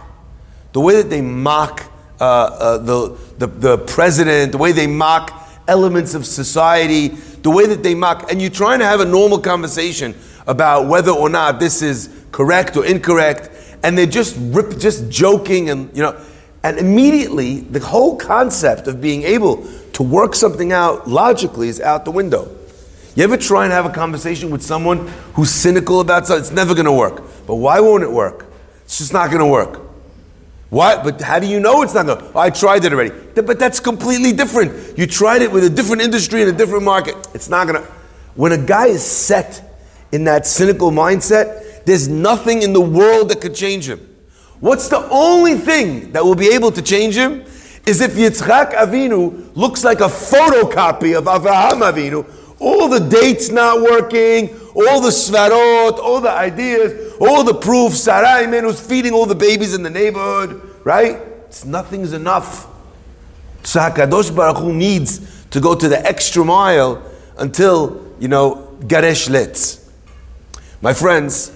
the 0.72 0.80
way 0.80 0.94
that 0.96 1.10
they 1.10 1.20
mock 1.20 1.90
uh, 2.20 2.24
uh, 2.24 2.78
the, 2.78 3.18
the, 3.38 3.46
the 3.46 3.78
president, 3.78 4.52
the 4.52 4.58
way 4.58 4.72
they 4.72 4.86
mock 4.86 5.46
elements 5.68 6.14
of 6.14 6.24
society, 6.24 7.08
the 7.08 7.50
way 7.50 7.66
that 7.66 7.82
they 7.82 7.94
mock, 7.94 8.30
and 8.30 8.40
you're 8.40 8.50
trying 8.50 8.78
to 8.78 8.84
have 8.84 9.00
a 9.00 9.04
normal 9.04 9.38
conversation 9.38 10.14
about 10.46 10.88
whether 10.88 11.10
or 11.10 11.28
not 11.28 11.60
this 11.60 11.82
is 11.82 12.24
correct 12.32 12.76
or 12.76 12.84
incorrect, 12.84 13.50
and 13.82 13.96
they're 13.96 14.06
just 14.06 14.36
rip, 14.38 14.78
just 14.78 15.10
joking 15.10 15.70
and 15.70 15.94
you 15.94 16.02
know, 16.02 16.18
and 16.62 16.78
immediately 16.78 17.60
the 17.60 17.80
whole 17.80 18.16
concept 18.16 18.86
of 18.88 19.00
being 19.00 19.22
able 19.22 19.66
to 19.92 20.02
work 20.02 20.34
something 20.34 20.72
out 20.72 21.08
logically 21.08 21.68
is 21.68 21.80
out 21.80 22.04
the 22.04 22.10
window. 22.10 22.50
You 23.16 23.24
ever 23.24 23.38
try 23.38 23.64
and 23.64 23.72
have 23.72 23.86
a 23.86 23.90
conversation 23.90 24.50
with 24.50 24.62
someone 24.62 25.06
who's 25.34 25.50
cynical 25.50 26.00
about 26.00 26.26
something? 26.26 26.44
It's 26.44 26.52
never 26.52 26.74
going 26.74 26.84
to 26.84 26.92
work. 26.92 27.22
But 27.46 27.54
why 27.56 27.80
won't 27.80 28.02
it 28.02 28.12
work? 28.12 28.44
It's 28.84 28.98
just 28.98 29.14
not 29.14 29.30
going 29.30 29.40
to 29.40 29.46
work. 29.46 29.80
Why? 30.68 31.02
But 31.02 31.22
how 31.22 31.38
do 31.38 31.46
you 31.46 31.58
know 31.58 31.80
it's 31.80 31.94
not 31.94 32.04
going 32.04 32.20
to? 32.20 32.38
I 32.38 32.50
tried 32.50 32.84
it 32.84 32.92
already. 32.92 33.14
But 33.34 33.58
that's 33.58 33.80
completely 33.80 34.32
different. 34.32 34.98
You 34.98 35.06
tried 35.06 35.40
it 35.40 35.50
with 35.50 35.64
a 35.64 35.70
different 35.70 36.02
industry 36.02 36.42
in 36.42 36.48
a 36.48 36.52
different 36.52 36.84
market. 36.84 37.16
It's 37.32 37.48
not 37.48 37.66
going 37.66 37.82
to. 37.82 37.88
When 38.34 38.52
a 38.52 38.58
guy 38.58 38.88
is 38.88 39.02
set 39.02 39.80
in 40.12 40.24
that 40.24 40.46
cynical 40.46 40.90
mindset, 40.90 41.86
there's 41.86 42.08
nothing 42.08 42.60
in 42.60 42.74
the 42.74 42.82
world 42.82 43.30
that 43.30 43.40
could 43.40 43.54
change 43.54 43.88
him. 43.88 44.14
What's 44.60 44.90
the 44.90 45.08
only 45.08 45.54
thing 45.54 46.12
that 46.12 46.22
will 46.22 46.34
be 46.34 46.48
able 46.48 46.70
to 46.72 46.82
change 46.82 47.14
him? 47.14 47.44
Is 47.86 48.00
if 48.00 48.14
Yitzchak 48.14 48.74
Avinu 48.74 49.56
looks 49.56 49.84
like 49.84 50.00
a 50.00 50.08
photocopy 50.08 51.16
of 51.16 51.24
Avraham 51.24 51.80
Avinu, 51.80 52.26
all 52.58 52.88
the 52.88 53.00
dates 53.00 53.50
not 53.50 53.82
working, 53.82 54.48
all 54.74 55.00
the 55.00 55.10
svarot, 55.10 55.98
all 55.98 56.20
the 56.20 56.30
ideas, 56.30 57.14
all 57.20 57.44
the 57.44 57.54
proofs, 57.54 58.00
Sarai 58.00 58.46
man 58.46 58.64
who's 58.64 58.80
feeding 58.80 59.12
all 59.12 59.26
the 59.26 59.34
babies 59.34 59.74
in 59.74 59.82
the 59.82 59.90
neighborhood, 59.90 60.60
right? 60.84 61.20
It's 61.46 61.64
nothing's 61.64 62.12
enough. 62.12 62.66
So 63.62 63.80
HaKadosh 63.80 64.34
Baruch 64.34 64.58
Hu 64.58 64.72
needs 64.72 65.44
to 65.50 65.60
go 65.60 65.74
to 65.74 65.88
the 65.88 66.04
extra 66.06 66.44
mile 66.44 67.02
until, 67.38 68.14
you 68.18 68.28
know, 68.28 68.76
Garesh 68.80 69.28
Letz. 69.28 69.88
My 70.80 70.92
friends, 70.92 71.52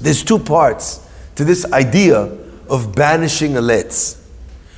there's 0.00 0.22
two 0.22 0.38
parts 0.38 1.06
to 1.36 1.44
this 1.44 1.70
idea 1.72 2.36
of 2.68 2.94
banishing 2.94 3.56
a 3.56 3.60
letz, 3.60 4.20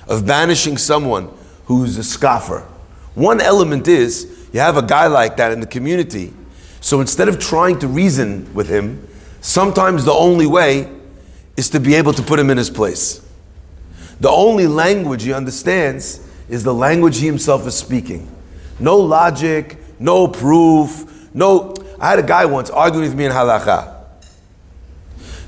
of 0.09 0.27
banishing 0.27 0.77
someone 0.77 1.29
who's 1.67 1.97
a 1.97 2.05
scoffer. 2.05 2.61
One 3.15 3.41
element 3.41 3.89
is 3.89 4.42
you 4.53 4.61
have 4.61 4.77
a 4.77 4.83
guy 4.83 5.07
like 5.07 5.37
that 5.39 5.53
in 5.53 5.61
the 5.61 5.67
community. 5.67 6.33
So 6.81 7.01
instead 7.01 7.29
of 7.29 7.39
trying 7.39 7.79
to 7.81 7.89
reason 7.89 8.53
with 8.55 8.69
him, 8.69 9.09
sometimes 9.41 10.05
the 10.05 10.13
only 10.13 10.47
way 10.47 10.91
is 11.57 11.71
to 11.71 11.81
be 11.81 11.95
able 11.95 12.13
to 12.13 12.23
put 12.23 12.39
him 12.39 12.51
in 12.51 12.59
his 12.59 12.71
place. 12.71 13.27
The 14.21 14.31
only 14.31 14.67
language 14.67 15.23
he 15.23 15.33
understands 15.33 16.29
is 16.49 16.65
the 16.65 16.75
language 16.75 17.19
he 17.19 17.27
himself 17.27 17.67
is 17.67 17.75
speaking. 17.75 18.31
No 18.79 18.97
logic, 18.97 19.79
no 19.99 20.29
proof, 20.29 21.35
no. 21.35 21.75
I 21.99 22.11
had 22.11 22.19
a 22.19 22.23
guy 22.23 22.45
once 22.47 22.69
arguing 22.69 23.09
with 23.09 23.17
me 23.17 23.27
in 23.27 23.33
halacha. 23.33 23.93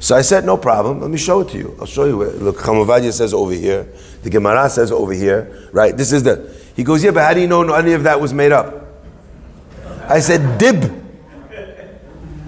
So 0.01 0.15
I 0.15 0.21
said, 0.21 0.45
no 0.45 0.57
problem. 0.57 1.01
Let 1.01 1.11
me 1.11 1.17
show 1.17 1.41
it 1.41 1.49
to 1.49 1.59
you. 1.59 1.77
I'll 1.81 1.87
show 1.87 2.05
you. 2.05 2.21
It. 2.23 2.43
Look, 2.43 2.59
Chacham 2.59 2.75
Ovadia 2.75 3.11
says 3.11 3.33
over 3.33 3.53
here. 3.53 3.89
The 4.23 4.29
Gemara 4.29 4.69
says 4.69 4.93
over 4.93 5.13
here. 5.13 5.69
Right? 5.73 5.97
This 5.97 6.13
is 6.13 6.23
the. 6.23 6.55
He 6.77 6.85
goes, 6.85 7.03
yeah, 7.03 7.11
but 7.11 7.23
how 7.23 7.33
do 7.33 7.41
you 7.41 7.47
know 7.47 7.63
any 7.73 7.93
of 7.95 8.03
that 8.03 8.21
was 8.21 8.35
made 8.35 8.53
up? 8.53 8.84
I 10.09 10.21
said, 10.21 10.59
dib. 10.59 11.03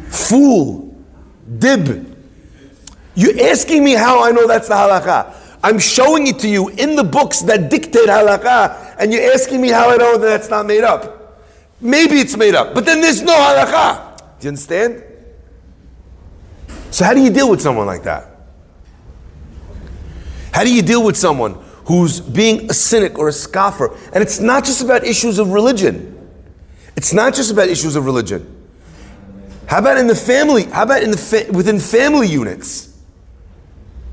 Fool. 0.09 0.95
Dib. 1.59 2.17
You're 3.15 3.49
asking 3.49 3.83
me 3.83 3.93
how 3.93 4.23
I 4.23 4.31
know 4.31 4.47
that's 4.47 4.69
the 4.69 4.75
halakha. 4.75 5.35
I'm 5.65 5.79
showing 5.79 6.27
it 6.27 6.39
to 6.41 6.49
you 6.49 6.69
in 6.69 6.97
the 6.97 7.05
books 7.05 7.41
that 7.43 7.71
dictate 7.71 8.09
halakha, 8.09 8.97
and 8.99 9.13
you're 9.13 9.33
asking 9.33 9.61
me 9.61 9.71
how 9.71 9.91
I 9.91 9.97
know 9.97 10.19
that 10.19 10.27
that's 10.27 10.51
not 10.51 10.67
made 10.67 10.85
up. 10.85 11.43
Maybe 11.81 12.17
it's 12.17 12.37
made 12.37 12.55
up, 12.55 12.75
but 12.75 12.85
then 12.85 13.01
there's 13.01 13.23
no 13.23 13.35
halakha. 13.35 14.19
Do 14.39 14.45
you 14.45 14.49
understand? 14.49 15.03
So 16.91 17.05
how 17.05 17.15
do 17.15 17.21
you 17.21 17.31
deal 17.31 17.51
with 17.51 17.61
someone 17.61 17.87
like 17.87 18.05
that? 18.05 18.29
How 20.53 20.63
do 20.63 20.73
you 20.73 20.83
deal 20.83 21.05
with 21.05 21.17
someone 21.17 21.55
who's 21.85 22.21
being 22.21 22.71
a 22.71 22.75
cynic 22.75 23.19
or 23.19 23.29
a 23.29 23.33
scoffer? 23.33 23.95
And 24.13 24.23
it's 24.23 24.41
not 24.41 24.65
just 24.65 24.83
about 24.83 25.05
issues 25.05 25.39
of 25.39 25.53
religion. 25.53 26.16
It's 26.97 27.13
not 27.13 27.35
just 27.35 27.53
about 27.53 27.69
issues 27.69 27.95
of 27.95 28.07
religion. 28.07 28.53
How 29.67 29.79
about 29.79 29.99
in 29.99 30.07
the 30.07 30.15
family? 30.15 30.65
How 30.65 30.85
about 30.85 31.03
in 31.03 31.11
the 31.11 31.19
fa- 31.19 31.47
within 31.53 31.79
family 31.79 32.29
units? 32.29 32.97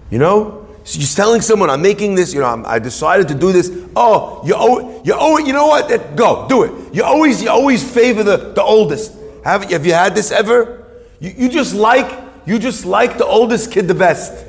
You 0.10 0.20
know, 0.20 0.68
so 0.84 1.00
you're 1.00 1.08
telling 1.08 1.42
someone, 1.42 1.70
"I'm 1.70 1.82
making 1.82 2.16
this. 2.16 2.34
You 2.34 2.42
know, 2.42 2.48
I'm, 2.48 2.66
i 2.66 2.80
decided 2.80 3.28
to 3.30 3.36
do 3.36 3.52
this. 3.52 3.72
Oh, 3.96 4.42
you 4.46 4.54
owe, 4.56 5.02
you 5.04 5.14
owe. 5.16 5.38
You 5.38 5.54
know 5.54 5.68
what? 5.68 5.88
That, 5.90 6.16
go, 6.16 6.48
do 6.50 6.64
it. 6.64 6.94
You 6.94 7.04
always, 7.04 7.42
you 7.42 7.50
always 7.50 7.90
favor 7.90 8.24
the, 8.24 8.38
the 8.38 8.64
oldest. 8.64 9.14
Have, 9.46 9.64
have 9.72 9.86
you 9.86 9.94
had 9.94 10.16
this 10.16 10.32
ever? 10.32 10.86
You, 11.20 11.34
you 11.38 11.50
just 11.50 11.74
like, 11.74 12.22
you 12.46 12.60
just 12.60 12.86
like 12.86 13.18
the 13.18 13.26
oldest 13.26 13.72
kid 13.72 13.88
the 13.88 13.96
best. 13.96 14.46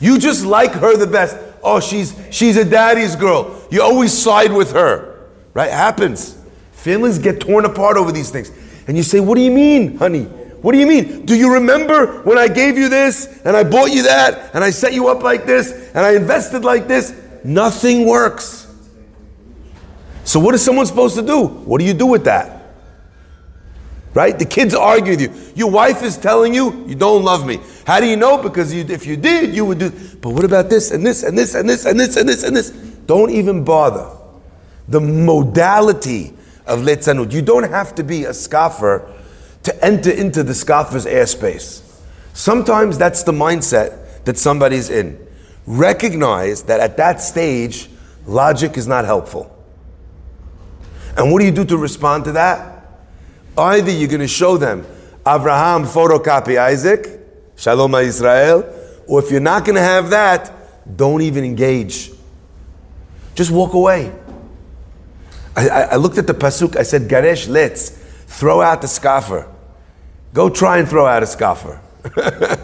You 0.00 0.18
just 0.18 0.44
like 0.44 0.72
her 0.72 0.96
the 0.96 1.06
best. 1.06 1.36
Oh, 1.62 1.80
she's 1.80 2.14
she's 2.30 2.56
a 2.56 2.64
daddy's 2.64 3.16
girl. 3.16 3.60
You 3.70 3.82
always 3.82 4.12
side 4.12 4.52
with 4.52 4.72
her, 4.72 5.28
right? 5.54 5.70
Happens. 5.70 6.41
Families 6.82 7.20
get 7.20 7.40
torn 7.40 7.64
apart 7.64 7.96
over 7.96 8.10
these 8.10 8.30
things. 8.30 8.50
And 8.88 8.96
you 8.96 9.04
say, 9.04 9.20
What 9.20 9.36
do 9.36 9.40
you 9.40 9.52
mean, 9.52 9.98
honey? 9.98 10.24
What 10.62 10.72
do 10.72 10.78
you 10.78 10.86
mean? 10.86 11.24
Do 11.24 11.36
you 11.36 11.54
remember 11.54 12.22
when 12.22 12.38
I 12.38 12.48
gave 12.48 12.76
you 12.76 12.88
this 12.88 13.40
and 13.44 13.56
I 13.56 13.62
bought 13.62 13.92
you 13.92 14.02
that 14.02 14.52
and 14.52 14.64
I 14.64 14.70
set 14.70 14.92
you 14.92 15.06
up 15.06 15.22
like 15.22 15.46
this 15.46 15.70
and 15.94 15.98
I 15.98 16.16
invested 16.16 16.64
like 16.64 16.88
this? 16.88 17.14
Nothing 17.44 18.04
works. 18.04 18.66
So, 20.24 20.40
what 20.40 20.56
is 20.56 20.64
someone 20.64 20.86
supposed 20.86 21.14
to 21.14 21.22
do? 21.22 21.46
What 21.46 21.78
do 21.78 21.84
you 21.84 21.94
do 21.94 22.06
with 22.06 22.24
that? 22.24 22.74
Right? 24.12 24.36
The 24.36 24.44
kids 24.44 24.74
argue 24.74 25.12
with 25.12 25.20
you. 25.20 25.52
Your 25.54 25.70
wife 25.70 26.02
is 26.02 26.18
telling 26.18 26.52
you, 26.52 26.84
you 26.88 26.96
don't 26.96 27.24
love 27.24 27.46
me. 27.46 27.60
How 27.86 28.00
do 28.00 28.06
you 28.06 28.16
know? 28.16 28.42
Because 28.42 28.74
you, 28.74 28.84
if 28.88 29.06
you 29.06 29.16
did, 29.16 29.54
you 29.54 29.64
would 29.64 29.78
do. 29.78 29.90
But 30.20 30.30
what 30.30 30.44
about 30.44 30.68
this 30.68 30.90
and 30.90 31.06
this 31.06 31.22
and 31.22 31.38
this 31.38 31.54
and 31.54 31.68
this 31.70 31.86
and 31.86 31.98
this 31.98 32.16
and 32.16 32.28
this 32.28 32.42
and 32.42 32.56
this? 32.56 32.70
Don't 33.06 33.30
even 33.30 33.64
bother. 33.64 34.10
The 34.88 35.00
modality 35.00 36.34
of 36.66 36.80
litzanut. 36.80 37.32
You 37.32 37.42
don't 37.42 37.70
have 37.70 37.94
to 37.96 38.04
be 38.04 38.24
a 38.24 38.34
scoffer 38.34 39.10
to 39.62 39.84
enter 39.84 40.10
into 40.10 40.42
the 40.42 40.54
scoffer's 40.54 41.06
airspace. 41.06 41.82
Sometimes 42.34 42.98
that's 42.98 43.22
the 43.22 43.32
mindset 43.32 44.24
that 44.24 44.38
somebody's 44.38 44.90
in. 44.90 45.18
Recognize 45.66 46.62
that 46.64 46.80
at 46.80 46.96
that 46.96 47.20
stage, 47.20 47.88
logic 48.26 48.76
is 48.76 48.86
not 48.86 49.04
helpful. 49.04 49.48
And 51.16 51.30
what 51.30 51.40
do 51.40 51.44
you 51.44 51.52
do 51.52 51.64
to 51.66 51.76
respond 51.76 52.24
to 52.24 52.32
that? 52.32 52.84
Either 53.56 53.90
you're 53.90 54.08
going 54.08 54.20
to 54.20 54.28
show 54.28 54.56
them 54.56 54.86
Abraham 55.26 55.84
photocopy 55.84 56.58
Isaac, 56.58 57.20
Shalom 57.56 57.94
Israel, 57.96 58.64
or 59.06 59.22
if 59.22 59.30
you're 59.30 59.40
not 59.40 59.64
going 59.64 59.76
to 59.76 59.82
have 59.82 60.10
that, 60.10 60.96
don't 60.96 61.20
even 61.22 61.44
engage. 61.44 62.10
Just 63.34 63.50
walk 63.50 63.74
away. 63.74 64.12
I, 65.56 65.68
I, 65.68 65.96
looked 65.96 66.18
at 66.18 66.26
the 66.26 66.34
pasuk. 66.34 66.76
I 66.76 66.82
said, 66.82 67.02
"Garesh, 67.02 67.48
letz 67.48 67.90
throw 68.26 68.60
out 68.60 68.80
the 68.80 68.88
scoffer. 68.88 69.46
Go 70.32 70.48
try 70.48 70.78
and 70.78 70.88
throw 70.88 71.06
out 71.06 71.22
a 71.22 71.26
scoffer." 71.26 71.80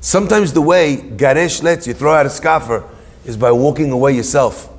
Sometimes 0.00 0.52
the 0.52 0.62
way 0.62 0.96
Garesh 0.96 1.60
letz 1.60 1.86
you 1.86 1.94
throw 1.94 2.14
out 2.14 2.24
a 2.26 2.30
scoffer 2.30 2.88
is 3.24 3.36
by 3.36 3.52
walking 3.52 3.90
away 3.90 4.12
yourself 4.12 4.70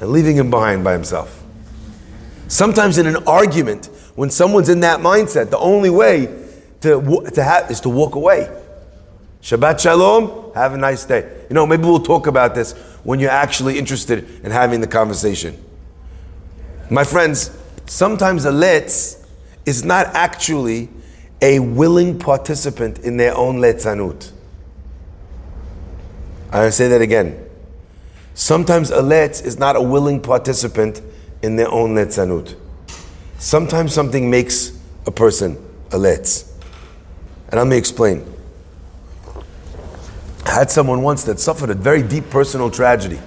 and 0.00 0.10
leaving 0.10 0.36
him 0.36 0.50
behind 0.50 0.82
by 0.82 0.92
himself. 0.92 1.42
Sometimes 2.48 2.98
in 2.98 3.06
an 3.06 3.16
argument, 3.26 3.86
when 4.14 4.30
someone's 4.30 4.68
in 4.68 4.80
that 4.80 5.00
mindset, 5.00 5.50
the 5.50 5.58
only 5.58 5.90
way 5.90 6.26
to, 6.80 7.30
to 7.34 7.42
have 7.42 7.70
is 7.70 7.80
to 7.80 7.88
walk 7.88 8.14
away. 8.14 8.48
Shabbat 9.42 9.80
Shalom, 9.80 10.52
have 10.54 10.74
a 10.74 10.76
nice 10.76 11.04
day. 11.04 11.44
You 11.48 11.54
know, 11.54 11.66
maybe 11.66 11.84
we'll 11.84 12.02
talk 12.02 12.26
about 12.26 12.54
this 12.54 12.72
when 13.04 13.20
you're 13.20 13.30
actually 13.30 13.78
interested 13.78 14.44
in 14.44 14.50
having 14.50 14.80
the 14.80 14.86
conversation. 14.86 15.62
My 16.90 17.04
friends, 17.04 17.56
sometimes 17.86 18.44
a 18.44 18.50
letz 18.50 19.24
is 19.64 19.84
not 19.84 20.06
actually 20.08 20.88
a 21.40 21.60
willing 21.60 22.18
participant 22.18 22.98
in 22.98 23.16
their 23.16 23.36
own 23.36 23.58
letzanut. 23.58 24.32
I 26.50 26.68
say 26.70 26.88
that 26.88 27.00
again. 27.00 27.48
Sometimes 28.34 28.90
a 28.90 29.02
letz 29.02 29.44
is 29.44 29.56
not 29.56 29.76
a 29.76 29.80
willing 29.80 30.20
participant 30.20 31.00
in 31.42 31.54
their 31.54 31.70
own 31.70 31.94
letzanut. 31.94 32.56
Sometimes 33.38 33.94
something 33.94 34.28
makes 34.28 34.76
a 35.06 35.12
person 35.12 35.56
a 35.92 35.96
letz. 35.96 36.50
And 37.48 37.54
let 37.54 37.68
me 37.68 37.76
explain. 37.76 38.26
I 40.44 40.54
had 40.54 40.70
someone 40.72 41.02
once 41.02 41.22
that 41.24 41.38
suffered 41.38 41.70
a 41.70 41.74
very 41.74 42.02
deep 42.02 42.30
personal 42.30 42.68
tragedy. 42.68 43.20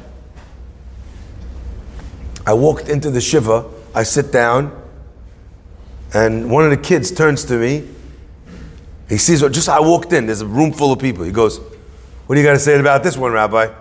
I 2.45 2.53
walked 2.53 2.89
into 2.89 3.09
the 3.09 3.21
Shiva, 3.21 3.69
I 3.95 4.03
sit 4.03 4.31
down, 4.31 4.77
and 6.13 6.51
one 6.51 6.65
of 6.65 6.71
the 6.71 6.77
kids 6.77 7.09
turns 7.11 7.45
to 7.45 7.57
me. 7.57 7.87
He 9.07 9.17
sees, 9.17 9.41
what 9.41 9.53
just 9.53 9.69
I 9.69 9.79
walked 9.79 10.11
in, 10.13 10.25
there's 10.25 10.41
a 10.41 10.47
room 10.47 10.73
full 10.73 10.91
of 10.91 10.99
people. 10.99 11.23
He 11.23 11.31
goes, 11.31 11.59
What 12.27 12.35
do 12.35 12.41
you 12.41 12.45
got 12.45 12.53
to 12.53 12.59
say 12.59 12.79
about 12.79 13.01
this 13.03 13.17
one, 13.17 13.31
Rabbi? 13.31 13.67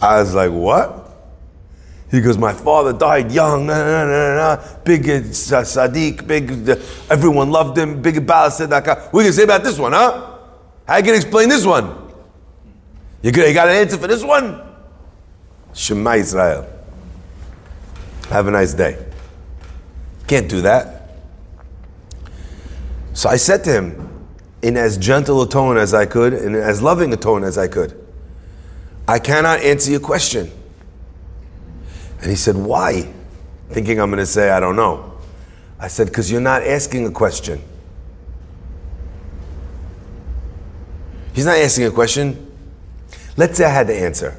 I 0.00 0.20
was 0.20 0.34
like, 0.34 0.52
What? 0.52 1.06
He 2.10 2.20
goes, 2.20 2.36
My 2.36 2.52
father 2.52 2.92
died 2.92 3.32
young, 3.32 3.66
nah, 3.66 3.74
nah, 3.74 4.04
nah, 4.04 4.34
nah, 4.34 4.56
big 4.84 5.08
uh, 5.08 5.20
Sadiq, 5.22 6.26
big, 6.26 6.68
uh, 6.68 6.76
everyone 7.10 7.50
loved 7.50 7.78
him, 7.78 8.02
big 8.02 8.26
Baal 8.26 8.50
What 8.50 9.12
do 9.12 9.22
you 9.22 9.32
say 9.32 9.44
about 9.44 9.62
this 9.62 9.78
one, 9.78 9.92
huh? 9.92 10.34
How 10.86 10.98
you 10.98 11.02
can 11.02 11.14
explain 11.14 11.48
this 11.48 11.64
one? 11.66 12.07
You 13.22 13.32
got, 13.32 13.48
you 13.48 13.54
got 13.54 13.68
an 13.68 13.76
answer 13.76 13.98
for 13.98 14.06
this 14.06 14.22
one? 14.22 14.60
Shema 15.74 16.14
Israel. 16.14 16.68
Have 18.30 18.46
a 18.46 18.50
nice 18.50 18.74
day. 18.74 19.04
Can't 20.26 20.48
do 20.48 20.60
that. 20.62 21.10
So 23.14 23.28
I 23.28 23.36
said 23.36 23.64
to 23.64 23.72
him, 23.72 24.26
in 24.62 24.76
as 24.76 24.98
gentle 24.98 25.42
a 25.42 25.48
tone 25.48 25.76
as 25.76 25.94
I 25.94 26.06
could, 26.06 26.32
and 26.32 26.54
as 26.54 26.82
loving 26.82 27.12
a 27.12 27.16
tone 27.16 27.44
as 27.44 27.56
I 27.56 27.68
could, 27.68 27.98
I 29.06 29.18
cannot 29.18 29.60
answer 29.60 29.90
your 29.90 30.00
question. 30.00 30.50
And 32.20 32.30
he 32.30 32.36
said, 32.36 32.56
Why? 32.56 33.12
Thinking 33.70 34.00
I'm 34.00 34.10
going 34.10 34.18
to 34.18 34.26
say, 34.26 34.50
I 34.50 34.60
don't 34.60 34.76
know. 34.76 35.14
I 35.78 35.88
said, 35.88 36.08
Because 36.08 36.30
you're 36.30 36.40
not 36.40 36.62
asking 36.62 37.06
a 37.06 37.10
question. 37.10 37.62
He's 41.32 41.46
not 41.46 41.56
asking 41.56 41.86
a 41.86 41.90
question. 41.90 42.47
Let's 43.38 43.56
say 43.56 43.64
I 43.64 43.70
had 43.70 43.86
the 43.86 43.94
answer. 43.94 44.36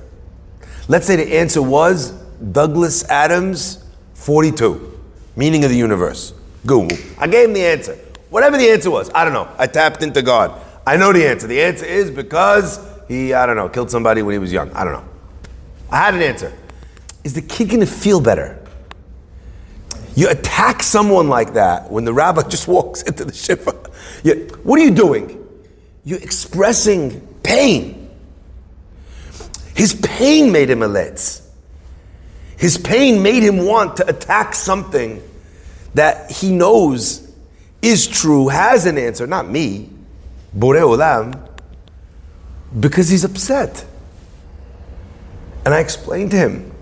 Let's 0.89 1.07
say 1.07 1.15
the 1.15 1.37
answer 1.39 1.61
was 1.61 2.11
Douglas 2.51 3.09
Adams, 3.09 3.85
42, 4.13 4.99
meaning 5.37 5.63
of 5.63 5.71
the 5.71 5.77
universe. 5.77 6.33
Google. 6.65 6.97
I 7.17 7.27
gave 7.27 7.47
him 7.47 7.53
the 7.53 7.65
answer. 7.65 7.95
Whatever 8.29 8.57
the 8.57 8.69
answer 8.69 8.91
was, 8.91 9.09
I 9.15 9.23
don't 9.23 9.33
know. 9.33 9.49
I 9.57 9.67
tapped 9.67 10.03
into 10.03 10.21
God. 10.21 10.59
I 10.85 10.97
know 10.97 11.13
the 11.13 11.25
answer. 11.25 11.47
The 11.47 11.61
answer 11.61 11.85
is 11.85 12.11
because 12.11 12.85
he, 13.07 13.33
I 13.33 13.45
don't 13.45 13.55
know, 13.55 13.69
killed 13.69 13.89
somebody 13.89 14.21
when 14.21 14.33
he 14.33 14.39
was 14.39 14.51
young. 14.51 14.69
I 14.73 14.83
don't 14.83 14.91
know. 14.91 15.09
I 15.89 15.97
had 15.99 16.15
an 16.15 16.21
answer. 16.21 16.51
Is 17.23 17.33
the 17.33 17.41
kid 17.41 17.69
going 17.69 17.79
to 17.79 17.85
feel 17.85 18.19
better? 18.19 18.61
You 20.13 20.29
attack 20.29 20.83
someone 20.83 21.29
like 21.29 21.53
that 21.53 21.89
when 21.89 22.03
the 22.03 22.11
rabbi 22.11 22.41
just 22.49 22.67
walks 22.67 23.03
into 23.03 23.23
the 23.23 23.33
shiva. 23.33 23.71
What 24.63 24.77
are 24.77 24.83
you 24.83 24.91
doing? 24.91 25.47
You're 26.03 26.19
expressing 26.19 27.21
pain. 27.43 27.98
His 29.79 29.93
pain 29.93 30.51
made 30.51 30.69
him 30.69 30.83
a 30.83 30.89
letz. 30.89 31.41
His 32.57 32.77
pain 32.77 33.23
made 33.23 33.43
him 33.43 33.65
want 33.65 33.95
to 33.95 34.09
attack 34.09 34.53
something 34.53 35.23
that 35.93 36.29
he 36.29 36.51
knows 36.51 37.33
is 37.81 38.05
true, 38.05 38.49
has 38.49 38.85
an 38.85 38.97
answer, 38.97 39.25
not 39.25 39.49
me, 39.49 39.89
Borei 40.53 40.81
Olam, 40.81 41.47
because 42.77 43.07
he's 43.07 43.23
upset. 43.23 43.85
And 45.63 45.73
I 45.73 45.79
explained 45.79 46.31
to 46.31 46.37
him, 46.37 46.73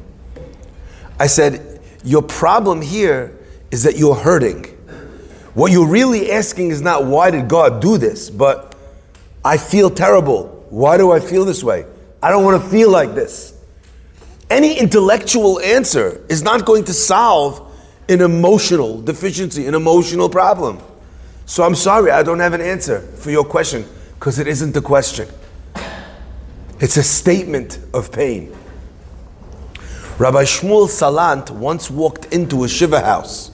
I 1.19 1.27
said, 1.27 1.79
Your 2.03 2.23
problem 2.23 2.81
here 2.81 3.37
is 3.69 3.83
that 3.83 3.95
you're 3.95 4.15
hurting. 4.15 4.63
What 5.53 5.71
you're 5.71 5.87
really 5.87 6.31
asking 6.31 6.71
is 6.71 6.81
not 6.81 7.05
why 7.05 7.29
did 7.29 7.47
God 7.47 7.79
do 7.79 7.99
this, 7.99 8.31
but 8.31 8.75
I 9.45 9.57
feel 9.57 9.91
terrible. 9.91 10.65
Why 10.71 10.97
do 10.97 11.11
I 11.11 11.19
feel 11.19 11.45
this 11.45 11.63
way? 11.63 11.85
I 12.21 12.31
don't 12.31 12.43
want 12.43 12.61
to 12.61 12.69
feel 12.69 12.89
like 12.89 13.13
this. 13.15 13.53
Any 14.49 14.79
intellectual 14.79 15.59
answer 15.59 16.23
is 16.29 16.41
not 16.41 16.65
going 16.65 16.85
to 16.85 16.93
solve 16.93 17.63
an 18.09 18.21
emotional 18.21 19.01
deficiency, 19.01 19.67
an 19.67 19.75
emotional 19.75 20.29
problem. 20.29 20.79
So 21.45 21.63
I'm 21.63 21.75
sorry, 21.75 22.11
I 22.11 22.23
don't 22.23 22.39
have 22.39 22.53
an 22.53 22.61
answer 22.61 23.01
for 23.01 23.31
your 23.31 23.43
question 23.43 23.85
because 24.15 24.39
it 24.39 24.47
isn't 24.47 24.75
a 24.75 24.81
question. 24.81 25.27
It's 26.79 26.97
a 26.97 27.03
statement 27.03 27.79
of 27.93 28.11
pain. 28.11 28.55
Rabbi 30.17 30.43
Shmuel 30.43 30.87
Salant 30.87 31.51
once 31.51 31.91
walked 31.91 32.25
into 32.33 32.63
a 32.63 32.67
Shiva 32.67 33.01
house 33.01 33.51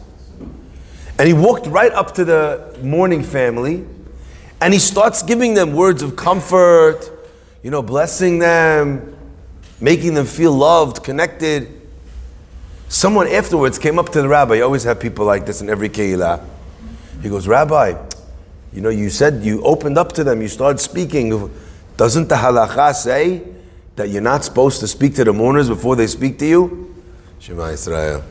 and 1.19 1.27
he 1.27 1.33
walked 1.33 1.67
right 1.67 1.91
up 1.91 2.13
to 2.15 2.25
the 2.25 2.77
mourning 2.81 3.23
family 3.23 3.85
and 4.61 4.73
he 4.73 4.79
starts 4.79 5.23
giving 5.23 5.53
them 5.55 5.73
words 5.73 6.01
of 6.01 6.15
comfort, 6.15 7.12
you 7.63 7.71
know, 7.71 7.81
blessing 7.81 8.39
them, 8.39 9.17
making 9.79 10.13
them 10.13 10.25
feel 10.25 10.51
loved, 10.51 11.03
connected. 11.03 11.81
Someone 12.89 13.27
afterwards 13.27 13.79
came 13.79 13.97
up 13.97 14.09
to 14.09 14.21
the 14.21 14.27
rabbi. 14.27 14.55
You 14.55 14.63
always 14.63 14.83
have 14.83 14.99
people 14.99 15.25
like 15.25 15.45
this 15.45 15.61
in 15.61 15.69
every 15.69 15.89
keilah. 15.89 16.45
He 17.21 17.29
goes, 17.29 17.47
Rabbi, 17.47 17.95
you 18.73 18.81
know, 18.81 18.89
you 18.89 19.09
said 19.09 19.43
you 19.43 19.63
opened 19.63 19.97
up 19.97 20.11
to 20.13 20.23
them, 20.23 20.41
you 20.41 20.49
started 20.49 20.79
speaking. 20.79 21.49
Doesn't 21.95 22.27
the 22.27 22.35
halacha 22.35 22.93
say 22.93 23.43
that 23.95 24.09
you're 24.09 24.21
not 24.21 24.43
supposed 24.43 24.81
to 24.81 24.87
speak 24.87 25.15
to 25.15 25.23
the 25.23 25.31
mourners 25.31 25.69
before 25.69 25.95
they 25.95 26.07
speak 26.07 26.37
to 26.39 26.45
you? 26.45 26.95
Shema 27.39 27.67
Israel. 27.67 28.23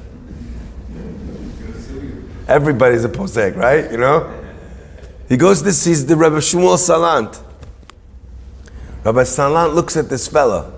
Everybody's 2.47 3.05
a 3.05 3.09
posek, 3.09 3.57
right? 3.57 3.91
You 3.91 3.99
know? 3.99 4.45
He 5.29 5.39
goes, 5.39 5.63
this 5.63 5.87
is 5.87 6.05
the 6.05 6.17
Rabbi 6.17 6.37
Shmuel 6.37 6.77
Salant. 6.77 7.43
Rabbi 9.05 9.23
Salant 9.23 9.75
looks 9.75 9.97
at 9.97 10.09
this 10.09 10.29
fella. 10.29 10.73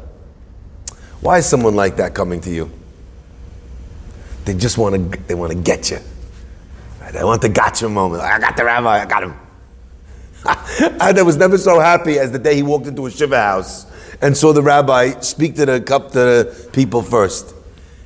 Why 1.21 1.39
is 1.39 1.47
someone 1.47 1.75
like 1.75 1.97
that 1.97 2.15
coming 2.15 2.41
to 2.43 2.51
you? 2.51 2.71
They 4.45 4.55
just 4.55 4.79
want 4.79 5.13
to, 5.13 5.19
they 5.27 5.35
want 5.35 5.53
to 5.53 5.59
get 5.59 5.91
you. 5.91 5.99
They 7.13 7.23
want 7.23 7.43
the 7.43 7.49
gotcha 7.49 7.89
moment. 7.89 8.23
I 8.23 8.39
got 8.39 8.57
the 8.57 8.65
rabbi, 8.65 9.03
I 9.03 9.07
got 9.07 9.23
him. 9.23 9.35
I 11.01 11.23
was 11.23 11.37
never 11.37 11.57
so 11.57 11.79
happy 11.79 12.19
as 12.19 12.33
the 12.33 12.39
day 12.39 12.57
he 12.57 12.63
walked 12.63 12.87
into 12.87 13.07
a 13.07 13.11
shiva 13.11 13.41
house 13.41 13.87
and 14.21 14.37
saw 14.37 14.53
the 14.53 14.63
rabbi 14.63 15.21
speak 15.21 15.55
to 15.57 15.67
the 15.67 15.81
cup 15.81 16.09
to 16.09 16.19
the 16.19 16.71
people 16.73 17.03
first. 17.03 17.55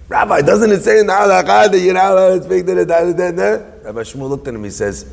Rabbi, 0.08 0.42
doesn't 0.42 0.70
it 0.70 0.82
say 0.82 1.00
in 1.00 1.06
the 1.06 1.12
halakha 1.12 1.70
that 1.70 1.78
you're 1.80 1.94
not 1.94 2.12
allowed 2.12 2.38
to 2.38 2.44
speak 2.44 2.66
to 2.66 2.74
the 2.74 3.80
Rabbi 3.84 4.00
Shmuel 4.00 4.28
looked 4.28 4.46
at 4.48 4.54
him. 4.54 4.64
He 4.64 4.70
says, 4.70 5.10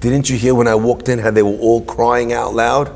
"Didn't 0.00 0.30
you 0.30 0.36
hear 0.36 0.54
when 0.54 0.68
I 0.68 0.74
walked 0.74 1.08
in 1.08 1.18
how 1.18 1.30
they 1.30 1.42
were 1.42 1.58
all 1.58 1.82
crying 1.82 2.32
out 2.32 2.54
loud? 2.54 2.92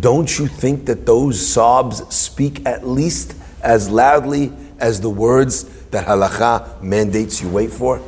Don't 0.00 0.38
you 0.38 0.46
think 0.46 0.86
that 0.86 1.06
those 1.06 1.44
sobs 1.46 2.02
speak 2.14 2.66
at 2.66 2.86
least 2.86 3.34
as 3.62 3.90
loudly 3.90 4.52
as 4.78 5.00
the 5.00 5.10
words 5.10 5.64
that 5.90 6.06
halakha 6.06 6.82
mandates 6.82 7.42
you 7.42 7.48
wait 7.48 7.70
for?" 7.70 8.00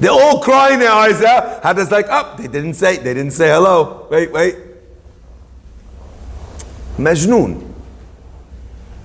They're 0.00 0.12
all 0.12 0.40
crying 0.40 0.78
their 0.78 0.92
eyes 0.92 1.22
out. 1.22 1.62
Hada's 1.62 1.90
like, 1.90 2.06
oh, 2.08 2.34
they 2.38 2.46
didn't 2.46 2.74
say, 2.74 2.98
they 2.98 3.14
didn't 3.14 3.32
say 3.32 3.48
hello. 3.48 4.06
Wait, 4.10 4.30
wait. 4.30 4.56
Majnun. 6.96 7.72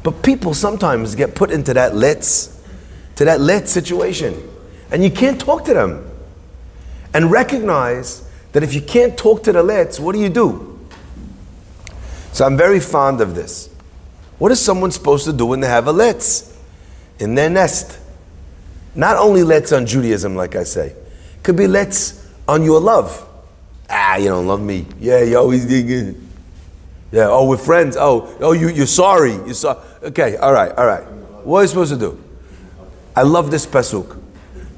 But 0.03 0.21
people 0.21 0.53
sometimes 0.53 1.15
get 1.15 1.33
put 1.33 1.49
into 1.49 1.73
that 1.73 1.93
letz, 1.93 2.59
to 3.15 3.25
that 3.25 3.39
let 3.39 3.69
situation. 3.69 4.35
And 4.91 5.03
you 5.03 5.09
can't 5.09 5.39
talk 5.39 5.65
to 5.65 5.73
them. 5.73 6.11
And 7.13 7.31
recognize 7.31 8.27
that 8.53 8.63
if 8.63 8.73
you 8.73 8.81
can't 8.81 9.17
talk 9.17 9.43
to 9.43 9.51
the 9.51 9.63
letz, 9.63 9.99
what 9.99 10.13
do 10.13 10.19
you 10.19 10.29
do? 10.29 10.79
So 12.31 12.45
I'm 12.45 12.57
very 12.57 12.79
fond 12.79 13.21
of 13.21 13.35
this. 13.35 13.69
What 14.39 14.51
is 14.51 14.59
someone 14.59 14.91
supposed 14.91 15.25
to 15.25 15.33
do 15.33 15.45
when 15.45 15.59
they 15.59 15.67
have 15.67 15.87
a 15.87 15.93
letz 15.93 16.55
in 17.19 17.35
their 17.35 17.49
nest? 17.49 17.99
Not 18.95 19.17
only 19.17 19.41
letz 19.41 19.75
on 19.75 19.85
Judaism, 19.85 20.35
like 20.35 20.55
I 20.55 20.63
say, 20.63 20.95
could 21.43 21.55
be 21.55 21.65
letz 21.65 22.25
on 22.47 22.63
your 22.63 22.79
love. 22.79 23.27
Ah, 23.89 24.15
you 24.15 24.29
don't 24.29 24.47
love 24.47 24.61
me. 24.61 24.87
Yeah, 24.99 25.21
you 25.21 25.37
always 25.37 25.65
dig 25.65 26.15
Yeah, 27.11 27.27
oh, 27.29 27.47
we're 27.47 27.57
friends. 27.57 27.95
Oh, 27.95 28.35
oh, 28.39 28.53
you, 28.53 28.69
you're 28.69 28.87
sorry. 28.87 29.33
You're 29.33 29.53
sorry. 29.53 29.79
Okay, 30.03 30.35
all 30.37 30.53
right, 30.53 30.71
all 30.71 30.87
right. 30.87 31.03
What 31.43 31.59
are 31.59 31.61
you 31.63 31.67
supposed 31.67 31.93
to 31.93 31.99
do? 31.99 32.23
I 33.15 33.21
love 33.21 33.51
this 33.51 33.67
pasuk. 33.67 34.19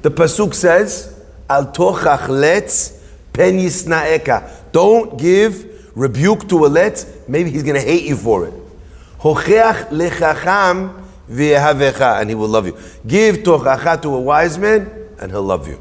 The 0.02 0.10
pasuk 0.10 0.52
says, 0.52 1.15
"Al 1.48 1.66
tochach 1.72 2.28
letz 2.28 2.92
pen 3.32 3.58
yisnaeka." 3.58 4.50
Don't 4.72 5.18
give 5.18 5.92
rebuke 5.94 6.48
to 6.48 6.66
a 6.66 6.70
letz. 6.70 7.06
Maybe 7.28 7.50
he's 7.50 7.62
going 7.62 7.76
to 7.76 7.86
hate 7.86 8.04
you 8.04 8.16
for 8.16 8.46
it. 8.46 8.54
Hocheach 9.20 9.88
lechacham 9.90 11.02
and 11.28 12.28
he 12.28 12.34
will 12.34 12.48
love 12.48 12.66
you. 12.66 12.76
Give 13.06 13.36
tochacha 13.38 14.00
to 14.02 14.14
a 14.14 14.20
wise 14.20 14.58
man, 14.58 14.90
and 15.18 15.30
he'll 15.30 15.42
love 15.42 15.66
you. 15.66 15.80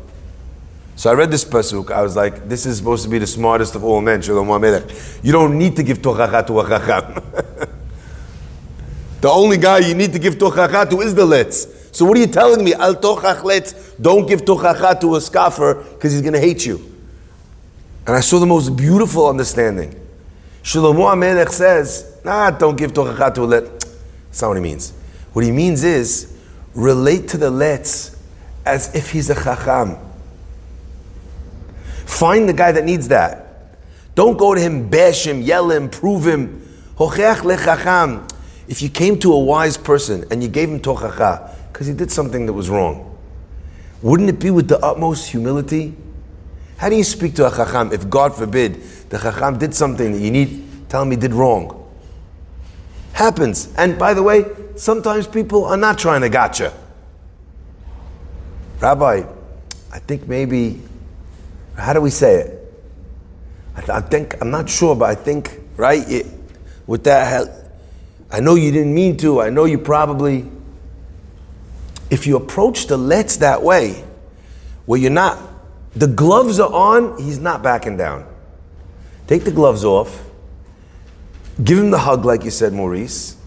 So 0.96 1.12
I 1.12 1.14
read 1.14 1.30
this 1.30 1.44
pasuk. 1.44 1.92
I 1.92 2.02
was 2.02 2.16
like, 2.16 2.48
this 2.48 2.66
is 2.66 2.78
supposed 2.78 3.04
to 3.04 3.10
be 3.10 3.20
the 3.20 3.28
smartest 3.28 3.76
of 3.76 3.84
all 3.84 4.02
men. 4.02 4.22
Shlomo 4.22 5.24
You 5.24 5.32
don't 5.32 5.58
need 5.58 5.76
to 5.76 5.84
give 5.84 6.00
tochacha 6.00 6.48
to 6.48 6.60
a 6.62 6.68
chacham. 6.68 7.22
the 9.22 9.30
only 9.30 9.58
guy 9.58 9.80
you 9.80 9.94
need 9.94 10.14
to 10.14 10.20
give 10.20 10.36
tochacha 10.36 10.90
to 10.90 11.02
is 11.02 11.14
the 11.14 11.26
letz. 11.26 11.75
So 11.96 12.04
what 12.04 12.18
are 12.18 12.20
you 12.20 12.28
telling 12.28 12.62
me? 12.62 12.74
Al 12.74 12.96
tochach 12.96 13.42
letz. 13.44 13.96
Don't 14.02 14.28
give 14.28 14.42
tochacha 14.42 15.00
to 15.00 15.16
a 15.16 15.22
scoffer 15.22 15.76
because 15.76 16.12
he's 16.12 16.22
going 16.22 16.34
to 16.34 16.42
hate 16.42 16.66
you. 16.66 16.76
And 18.06 18.18
I 18.18 18.20
saw 18.20 18.38
the 18.38 18.46
most 18.46 18.76
beautiful 18.76 19.30
understanding. 19.30 19.98
Shlomo 20.62 21.14
HaMelech 21.14 21.52
says, 21.52 22.20
nah, 22.26 22.52
don't 22.52 22.76
give 22.78 22.92
tochacha 22.92 23.34
to 23.36 23.44
a 23.44 23.48
letz. 23.48 23.80
That's 24.26 24.42
not 24.42 24.50
what 24.50 24.58
he 24.58 24.64
means. 24.64 24.92
What 25.32 25.46
he 25.46 25.52
means 25.52 25.86
is 25.86 26.38
relate 26.74 27.30
to 27.30 27.38
the 27.38 27.50
letz 27.50 28.18
as 28.66 28.94
if 28.94 29.12
he's 29.12 29.30
a 29.30 29.36
chacham. 29.36 29.96
Find 32.06 32.50
the 32.50 32.54
guy 32.54 32.74
that 32.74 32.84
needs 32.84 33.08
that. 33.08 33.78
Don't 34.16 34.38
go 34.38 34.54
to 34.54 34.60
him, 34.60 34.90
bash 34.90 35.26
him, 35.26 35.42
yell 35.42 35.72
him, 35.72 35.90
prove 35.90 36.28
him. 36.28 36.62
If 37.00 38.82
you 38.82 38.90
came 38.90 39.18
to 39.20 39.32
a 39.32 39.40
wise 39.40 39.78
person 39.78 40.26
and 40.30 40.44
you 40.44 40.50
gave 40.50 40.70
him 40.70 40.82
tochacha 40.82 41.56
because 41.76 41.88
he 41.88 41.94
did 41.94 42.10
something 42.10 42.46
that 42.46 42.54
was 42.54 42.70
wrong, 42.70 43.18
wouldn't 44.02 44.30
it 44.30 44.40
be 44.40 44.50
with 44.50 44.70
the 44.70 44.80
utmost 44.80 45.30
humility? 45.30 45.94
How 46.78 46.88
do 46.88 46.96
you 46.96 47.04
speak 47.04 47.36
to 47.36 47.46
a 47.46 47.52
chacham 47.52 47.92
if, 47.92 48.10
God 48.10 48.34
forbid, 48.34 48.82
the 49.10 49.20
Chacham 49.20 49.60
did 49.60 49.76
something 49.76 50.14
that 50.14 50.20
you 50.20 50.32
need, 50.32 50.88
tell 50.88 51.02
him 51.02 51.12
he 51.12 51.18
did 51.18 51.34
wrong. 51.34 51.86
Happens. 53.12 53.74
And 53.76 54.00
by 54.00 54.14
the 54.14 54.24
way, 54.24 54.46
sometimes 54.78 55.28
people 55.28 55.66
are 55.66 55.76
not 55.76 56.00
trying 56.00 56.22
to 56.22 56.30
gotcha. 56.30 56.72
Rabbi, 58.80 59.24
I 59.92 60.00
think 60.00 60.30
maybe, 60.30 60.82
how 61.76 61.92
do 61.92 62.00
we 62.00 62.10
say 62.10 62.36
it? 62.36 62.74
I, 63.76 63.80
th- 63.82 63.90
I 63.90 64.00
think, 64.00 64.42
I'm 64.42 64.50
not 64.50 64.70
sure, 64.70 64.96
but 64.96 65.10
I 65.10 65.16
think, 65.16 65.60
right, 65.76 66.10
it, 66.10 66.26
with 66.88 67.04
that, 67.04 67.50
I 68.32 68.40
know 68.40 68.56
you 68.56 68.72
didn't 68.72 68.94
mean 68.94 69.18
to, 69.18 69.42
I 69.42 69.50
know 69.50 69.66
you 69.66 69.78
probably, 69.78 70.46
if 72.10 72.28
you 72.28 72.36
approach 72.36 72.88
the 72.88 72.98
letz 72.98 73.40
that 73.40 73.64
way, 73.64 74.04
where 74.86 75.00
you're 75.00 75.12
not, 75.12 75.40
the 75.94 76.08
gloves 76.08 76.60
are 76.60 76.72
on, 76.72 77.18
he's 77.22 77.40
not 77.40 77.64
backing 77.64 77.98
down. 77.98 78.28
Take 79.28 79.44
the 79.44 79.52
gloves 79.52 79.84
off, 79.84 80.24
give 81.64 81.80
him 81.80 81.92
the 81.92 82.00
hug, 82.00 82.26
like 82.26 82.44
you 82.44 82.52
said, 82.52 82.74
Maurice, 82.74 83.38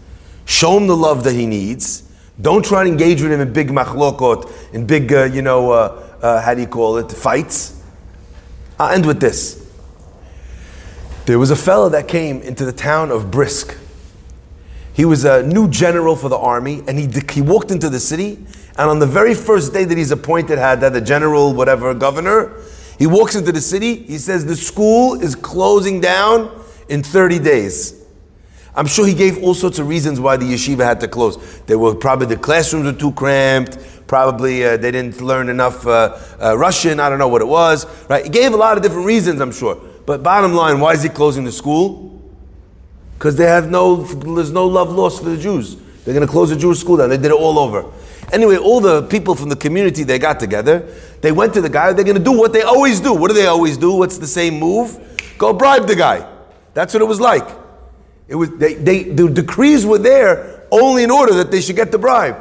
show 0.45 0.77
him 0.77 0.87
the 0.87 0.97
love 0.97 1.23
that 1.23 1.33
he 1.33 1.45
needs. 1.45 2.03
Don't 2.41 2.65
try 2.65 2.83
to 2.83 2.89
engage 2.89 3.21
with 3.21 3.31
him 3.31 3.41
in 3.41 3.53
big 3.53 3.69
machlokot, 3.69 4.73
in 4.73 4.85
big, 4.85 5.11
uh, 5.13 5.25
you 5.25 5.41
know, 5.41 5.71
uh, 5.71 6.03
uh, 6.21 6.41
how 6.41 6.53
do 6.53 6.61
you 6.61 6.67
call 6.67 6.97
it, 6.97 7.11
fights. 7.11 7.81
I'll 8.79 8.93
end 8.93 9.05
with 9.05 9.19
this. 9.19 9.69
There 11.25 11.37
was 11.37 11.51
a 11.51 11.55
fellow 11.55 11.89
that 11.89 12.07
came 12.07 12.41
into 12.41 12.65
the 12.65 12.71
town 12.71 13.11
of 13.11 13.29
Brisk. 13.29 13.77
He 14.99 15.05
was 15.05 15.23
a 15.23 15.43
new 15.43 15.69
general 15.69 16.17
for 16.17 16.27
the 16.27 16.37
army, 16.37 16.83
and 16.85 16.99
he, 16.99 17.07
he 17.31 17.41
walked 17.41 17.71
into 17.71 17.89
the 17.89 18.01
city, 18.01 18.37
and 18.77 18.89
on 18.89 18.99
the 18.99 19.05
very 19.05 19.33
first 19.33 19.71
day 19.71 19.85
that 19.85 19.97
he's 19.97 20.11
appointed, 20.11 20.59
had 20.59 20.81
that 20.81 20.91
the 20.91 20.99
general, 20.99 21.53
whatever, 21.53 21.93
governor, 21.93 22.57
he 22.97 23.07
walks 23.07 23.33
into 23.33 23.53
the 23.53 23.61
city, 23.61 23.95
he 23.95 24.17
says, 24.17 24.45
The 24.45 24.57
school 24.57 25.21
is 25.21 25.35
closing 25.35 26.01
down 26.01 26.51
in 26.89 27.01
30 27.01 27.39
days. 27.39 28.05
I'm 28.75 28.87
sure 28.87 29.07
he 29.07 29.13
gave 29.13 29.41
all 29.41 29.53
sorts 29.53 29.79
of 29.79 29.87
reasons 29.87 30.19
why 30.19 30.35
the 30.35 30.43
yeshiva 30.43 30.83
had 30.83 30.99
to 30.99 31.07
close. 31.07 31.61
They 31.61 31.77
were 31.77 31.95
probably 31.95 32.27
the 32.27 32.35
classrooms 32.35 32.83
were 32.83 32.91
too 32.91 33.13
cramped. 33.13 33.77
Probably 34.05 34.65
uh, 34.65 34.75
they 34.75 34.91
didn't 34.91 35.21
learn 35.21 35.47
enough 35.47 35.87
uh, 35.87 36.19
uh, 36.41 36.57
Russian. 36.57 36.99
I 36.99 37.07
don't 37.07 37.19
know 37.19 37.29
what 37.29 37.41
it 37.41 37.47
was. 37.47 37.85
Right? 38.09 38.25
He 38.25 38.29
gave 38.29 38.53
a 38.53 38.57
lot 38.57 38.75
of 38.75 38.83
different 38.83 39.05
reasons. 39.05 39.39
I'm 39.39 39.53
sure. 39.53 39.81
But 40.05 40.23
bottom 40.23 40.53
line, 40.53 40.81
why 40.81 40.91
is 40.91 41.03
he 41.03 41.07
closing 41.07 41.45
the 41.45 41.53
school? 41.53 42.08
Because 43.19 43.35
they 43.35 43.47
have 43.47 43.69
no, 43.69 43.97
there's 43.97 44.53
no 44.53 44.65
love 44.65 44.91
lost 44.91 45.21
for 45.21 45.29
the 45.29 45.37
Jews. 45.37 45.75
They're 46.05 46.13
going 46.13 46.25
to 46.25 46.31
close 46.31 46.51
the 46.51 46.55
Jewish 46.55 46.79
school 46.79 46.95
down. 46.95 47.09
They 47.09 47.17
did 47.17 47.25
it 47.25 47.33
all 47.33 47.59
over. 47.59 47.83
Anyway, 48.31 48.55
all 48.55 48.79
the 48.79 49.03
people 49.03 49.35
from 49.35 49.49
the 49.49 49.57
community 49.57 50.03
they 50.03 50.17
got 50.17 50.39
together. 50.39 50.89
They 51.19 51.33
went 51.33 51.53
to 51.55 51.61
the 51.61 51.67
guy. 51.67 51.91
They're 51.91 52.05
going 52.05 52.17
to 52.17 52.23
do 52.23 52.31
what 52.31 52.53
they 52.53 52.61
always 52.61 53.01
do. 53.01 53.13
What 53.13 53.27
do 53.27 53.33
they 53.33 53.47
always 53.47 53.77
do? 53.77 53.91
What's 53.91 54.19
the 54.19 54.25
same 54.25 54.57
move? 54.57 54.97
Go 55.37 55.51
bribe 55.51 55.85
the 55.85 55.97
guy. 55.97 56.31
That's 56.73 56.93
what 56.93 57.01
it 57.01 57.07
was 57.07 57.19
like. 57.19 57.45
It 58.29 58.35
was 58.35 58.51
they, 58.57 58.75
they 58.75 59.03
the 59.03 59.27
decrees 59.27 59.85
were 59.85 59.97
there 59.97 60.65
only 60.71 61.03
in 61.03 61.11
order 61.11 61.33
that 61.33 61.51
they 61.51 61.59
should 61.59 61.75
get 61.75 61.91
the 61.91 61.97
bribe. 61.97 62.37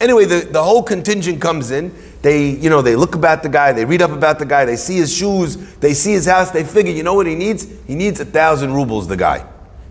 Anyway, 0.00 0.24
the, 0.24 0.40
the 0.50 0.62
whole 0.62 0.82
contingent 0.82 1.40
comes 1.40 1.70
in. 1.70 1.94
They, 2.22 2.50
you 2.50 2.70
know, 2.70 2.82
they 2.82 2.96
look 2.96 3.14
about 3.14 3.44
the 3.44 3.48
guy, 3.48 3.72
they 3.72 3.84
read 3.84 4.02
up 4.02 4.10
about 4.10 4.40
the 4.40 4.46
guy, 4.46 4.64
they 4.64 4.74
see 4.74 4.96
his 4.96 5.14
shoes, 5.14 5.56
they 5.76 5.94
see 5.94 6.12
his 6.12 6.26
house, 6.26 6.50
they 6.50 6.64
figure, 6.64 6.92
you 6.92 7.04
know 7.04 7.14
what 7.14 7.28
he 7.28 7.36
needs? 7.36 7.68
He 7.86 7.94
needs 7.94 8.18
a 8.18 8.24
thousand 8.24 8.74
rubles, 8.74 9.06
the 9.06 9.16
guy. 9.16 9.46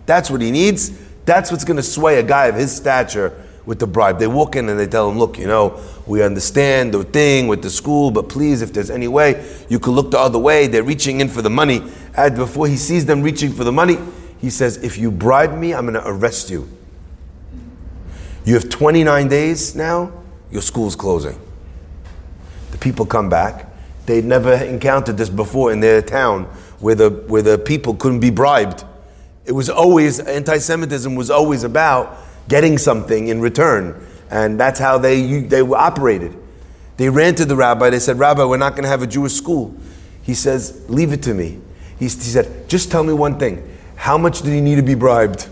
That's 0.08 0.30
what 0.30 0.40
he 0.40 0.50
needs. 0.50 0.90
That's 1.26 1.50
what's 1.50 1.64
going 1.64 1.76
to 1.76 1.82
sway 1.82 2.18
a 2.18 2.22
guy 2.22 2.46
of 2.46 2.54
his 2.54 2.74
stature 2.74 3.44
with 3.66 3.78
the 3.78 3.86
bribe. 3.86 4.18
They 4.18 4.26
walk 4.26 4.56
in 4.56 4.66
and 4.70 4.80
they 4.80 4.86
tell 4.86 5.10
him, 5.10 5.18
look, 5.18 5.36
you 5.38 5.46
know, 5.46 5.78
we 6.06 6.22
understand 6.22 6.94
the 6.94 7.04
thing 7.04 7.46
with 7.46 7.60
the 7.60 7.68
school, 7.68 8.10
but 8.10 8.30
please, 8.30 8.62
if 8.62 8.72
there's 8.72 8.88
any 8.88 9.06
way, 9.06 9.46
you 9.68 9.78
could 9.78 9.90
look 9.90 10.10
the 10.10 10.18
other 10.18 10.38
way. 10.38 10.66
They're 10.66 10.82
reaching 10.82 11.20
in 11.20 11.28
for 11.28 11.42
the 11.42 11.50
money. 11.50 11.82
And 12.16 12.34
before 12.34 12.66
he 12.66 12.78
sees 12.78 13.04
them 13.04 13.20
reaching 13.20 13.52
for 13.52 13.64
the 13.64 13.70
money, 13.70 13.98
he 14.38 14.48
says, 14.48 14.78
if 14.78 14.96
you 14.96 15.10
bribe 15.10 15.54
me, 15.54 15.74
I'm 15.74 15.82
going 15.82 16.02
to 16.02 16.08
arrest 16.08 16.48
you. 16.48 16.66
You 18.46 18.54
have 18.54 18.70
29 18.70 19.28
days 19.28 19.76
now, 19.76 20.10
your 20.50 20.62
school's 20.62 20.96
closing. 20.96 21.38
The 22.70 22.78
people 22.78 23.04
come 23.04 23.28
back. 23.28 23.66
They'd 24.06 24.24
never 24.24 24.54
encountered 24.54 25.18
this 25.18 25.28
before 25.28 25.70
in 25.70 25.80
their 25.80 26.00
town 26.00 26.44
where 26.80 26.94
the, 26.94 27.10
where 27.10 27.42
the 27.42 27.58
people 27.58 27.94
couldn't 27.94 28.20
be 28.20 28.30
bribed. 28.30 28.84
It 29.48 29.52
was 29.52 29.70
always, 29.70 30.20
anti 30.20 30.58
Semitism 30.58 31.14
was 31.14 31.30
always 31.30 31.64
about 31.64 32.18
getting 32.48 32.76
something 32.76 33.28
in 33.28 33.40
return. 33.40 34.06
And 34.30 34.60
that's 34.60 34.78
how 34.78 34.98
they, 34.98 35.40
they 35.40 35.62
operated. 35.62 36.36
They 36.98 37.08
ran 37.08 37.34
to 37.36 37.46
the 37.46 37.56
rabbi. 37.56 37.88
They 37.88 37.98
said, 37.98 38.18
Rabbi, 38.18 38.44
we're 38.44 38.58
not 38.58 38.72
going 38.72 38.82
to 38.82 38.90
have 38.90 39.00
a 39.00 39.06
Jewish 39.06 39.32
school. 39.32 39.74
He 40.22 40.34
says, 40.34 40.84
Leave 40.90 41.14
it 41.14 41.22
to 41.22 41.32
me. 41.32 41.60
He, 41.98 42.04
he 42.04 42.08
said, 42.08 42.68
Just 42.68 42.90
tell 42.90 43.02
me 43.02 43.14
one 43.14 43.38
thing. 43.38 43.66
How 43.96 44.18
much 44.18 44.42
did 44.42 44.52
he 44.52 44.60
need 44.60 44.76
to 44.76 44.82
be 44.82 44.94
bribed? 44.94 45.48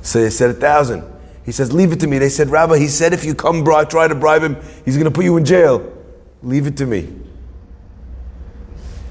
So 0.00 0.22
they 0.22 0.30
said, 0.30 0.48
A 0.48 0.54
thousand. 0.54 1.04
He 1.44 1.52
says, 1.52 1.70
Leave 1.70 1.92
it 1.92 2.00
to 2.00 2.06
me. 2.06 2.16
They 2.16 2.30
said, 2.30 2.48
Rabbi, 2.48 2.78
he 2.78 2.88
said 2.88 3.12
if 3.12 3.26
you 3.26 3.34
come 3.34 3.62
bribe, 3.62 3.90
try 3.90 4.08
to 4.08 4.14
bribe 4.14 4.42
him, 4.42 4.56
he's 4.86 4.96
going 4.96 5.04
to 5.04 5.10
put 5.10 5.24
you 5.24 5.36
in 5.36 5.44
jail. 5.44 5.92
Leave 6.42 6.66
it 6.66 6.78
to 6.78 6.86
me. 6.86 7.12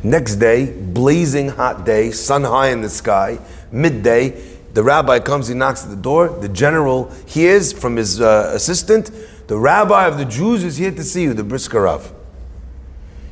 Next 0.03 0.35
day, 0.35 0.71
blazing 0.71 1.49
hot 1.49 1.85
day, 1.85 2.11
sun 2.11 2.43
high 2.43 2.69
in 2.69 2.81
the 2.81 2.89
sky, 2.89 3.39
midday, 3.71 4.29
the 4.73 4.83
rabbi 4.83 5.19
comes, 5.19 5.47
he 5.47 5.55
knocks 5.55 5.83
at 5.83 5.89
the 5.89 5.95
door. 5.95 6.29
The 6.29 6.49
general 6.49 7.11
hears 7.25 7.73
from 7.73 7.95
his 7.95 8.21
uh, 8.21 8.51
assistant, 8.53 9.09
the 9.47 9.57
rabbi 9.57 10.07
of 10.07 10.17
the 10.17 10.25
Jews 10.25 10.63
is 10.63 10.77
here 10.77 10.91
to 10.91 11.03
see 11.03 11.23
you, 11.23 11.33
the 11.33 11.43
Brisker 11.43 11.81
Rav. 11.81 12.13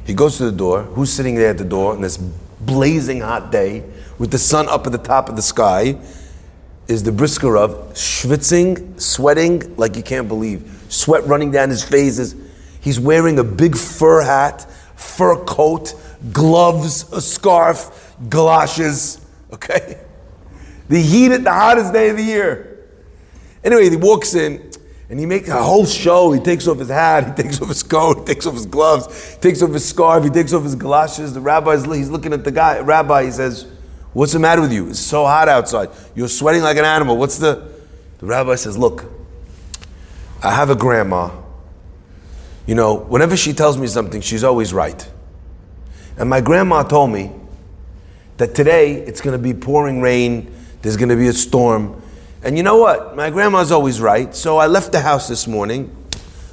He 0.05 0.13
goes 0.13 0.37
to 0.37 0.45
the 0.45 0.57
door. 0.57 0.83
Who's 0.83 1.11
sitting 1.11 1.35
there 1.35 1.49
at 1.49 1.57
the 1.57 1.65
door 1.65 1.93
on 1.93 2.01
this 2.01 2.17
blazing 2.17 3.21
hot 3.21 3.51
day 3.51 3.83
with 4.17 4.31
the 4.31 4.37
sun 4.37 4.67
up 4.69 4.85
at 4.85 4.91
the 4.91 4.97
top 4.97 5.29
of 5.29 5.35
the 5.35 5.41
sky? 5.41 5.97
is 6.87 7.03
the 7.03 7.11
Brisker 7.11 7.51
Rav 7.51 7.71
schwitzing, 7.93 8.99
sweating 8.99 9.75
like 9.75 9.95
you 9.95 10.03
can't 10.03 10.27
believe. 10.27 10.85
Sweat 10.89 11.25
running 11.25 11.51
down 11.51 11.69
his 11.69 11.83
face. 11.83 12.35
He's 12.79 12.99
wearing 12.99 13.39
a 13.39 13.43
big 13.43 13.75
fur 13.75 14.21
hat, 14.21 14.69
fur 14.95 15.43
coat, 15.45 15.93
gloves, 16.31 17.11
a 17.11 17.21
scarf, 17.21 18.15
galoshes. 18.29 19.25
Okay? 19.53 19.99
The 20.89 21.01
heat 21.01 21.31
at 21.31 21.43
the 21.43 21.53
hottest 21.53 21.93
day 21.93 22.09
of 22.09 22.17
the 22.17 22.23
year. 22.23 22.87
Anyway, 23.63 23.89
he 23.89 23.95
walks 23.95 24.35
in 24.35 24.71
and 25.09 25.19
he 25.19 25.25
makes 25.25 25.49
a 25.49 25.61
whole 25.61 25.85
show. 25.85 26.31
He 26.31 26.39
takes 26.39 26.67
off 26.67 26.77
his 26.77 26.89
hat, 26.89 27.25
he 27.27 27.43
takes 27.43 27.61
off 27.61 27.69
his 27.69 27.83
coat, 27.83 28.19
he 28.19 28.25
takes 28.25 28.45
off 28.45 28.53
his 28.53 28.65
gloves, 28.65 29.33
he 29.33 29.39
takes 29.39 29.61
off 29.61 29.71
his 29.71 29.87
scarf, 29.87 30.23
he 30.23 30.29
takes 30.29 30.53
off 30.53 30.63
his 30.63 30.75
galoshes. 30.75 31.33
The 31.33 31.41
rabbi's 31.41 31.85
he's 31.85 32.09
looking 32.09 32.33
at 32.33 32.43
the 32.43 32.51
guy. 32.51 32.79
Rabbi, 32.79 33.25
he 33.25 33.31
says, 33.31 33.67
What's 34.13 34.31
the 34.31 34.39
matter 34.39 34.61
with 34.61 34.71
you? 34.71 34.89
It's 34.89 34.99
so 34.99 35.25
hot 35.25 35.49
outside. 35.49 35.89
You're 36.15 36.29
sweating 36.29 36.61
like 36.61 36.77
an 36.77 36.85
animal. 36.85 37.17
What's 37.17 37.37
the. 37.37 37.73
The 38.19 38.25
rabbi 38.27 38.55
says, 38.55 38.77
Look, 38.77 39.05
I 40.41 40.53
have 40.53 40.69
a 40.69 40.75
grandma. 40.75 41.31
You 42.65 42.75
know, 42.75 42.95
whenever 42.95 43.37
she 43.37 43.53
tells 43.53 43.77
me 43.77 43.87
something, 43.87 44.21
she's 44.21 44.43
always 44.43 44.73
right. 44.73 45.09
And 46.17 46.29
my 46.29 46.41
grandma 46.41 46.83
told 46.83 47.11
me 47.11 47.31
that 48.37 48.55
today 48.55 48.95
it's 48.95 49.21
going 49.21 49.37
to 49.37 49.41
be 49.41 49.53
pouring 49.53 50.01
rain, 50.01 50.53
there's 50.81 50.97
going 50.97 51.09
to 51.09 51.15
be 51.15 51.27
a 51.27 51.33
storm. 51.33 52.01
And 52.43 52.57
you 52.57 52.63
know 52.63 52.77
what? 52.77 53.15
My 53.15 53.29
grandma's 53.29 53.71
always 53.71 53.99
right. 53.99 54.33
So 54.35 54.57
I 54.57 54.67
left 54.67 54.91
the 54.91 55.01
house 55.01 55.27
this 55.27 55.47
morning. 55.47 55.95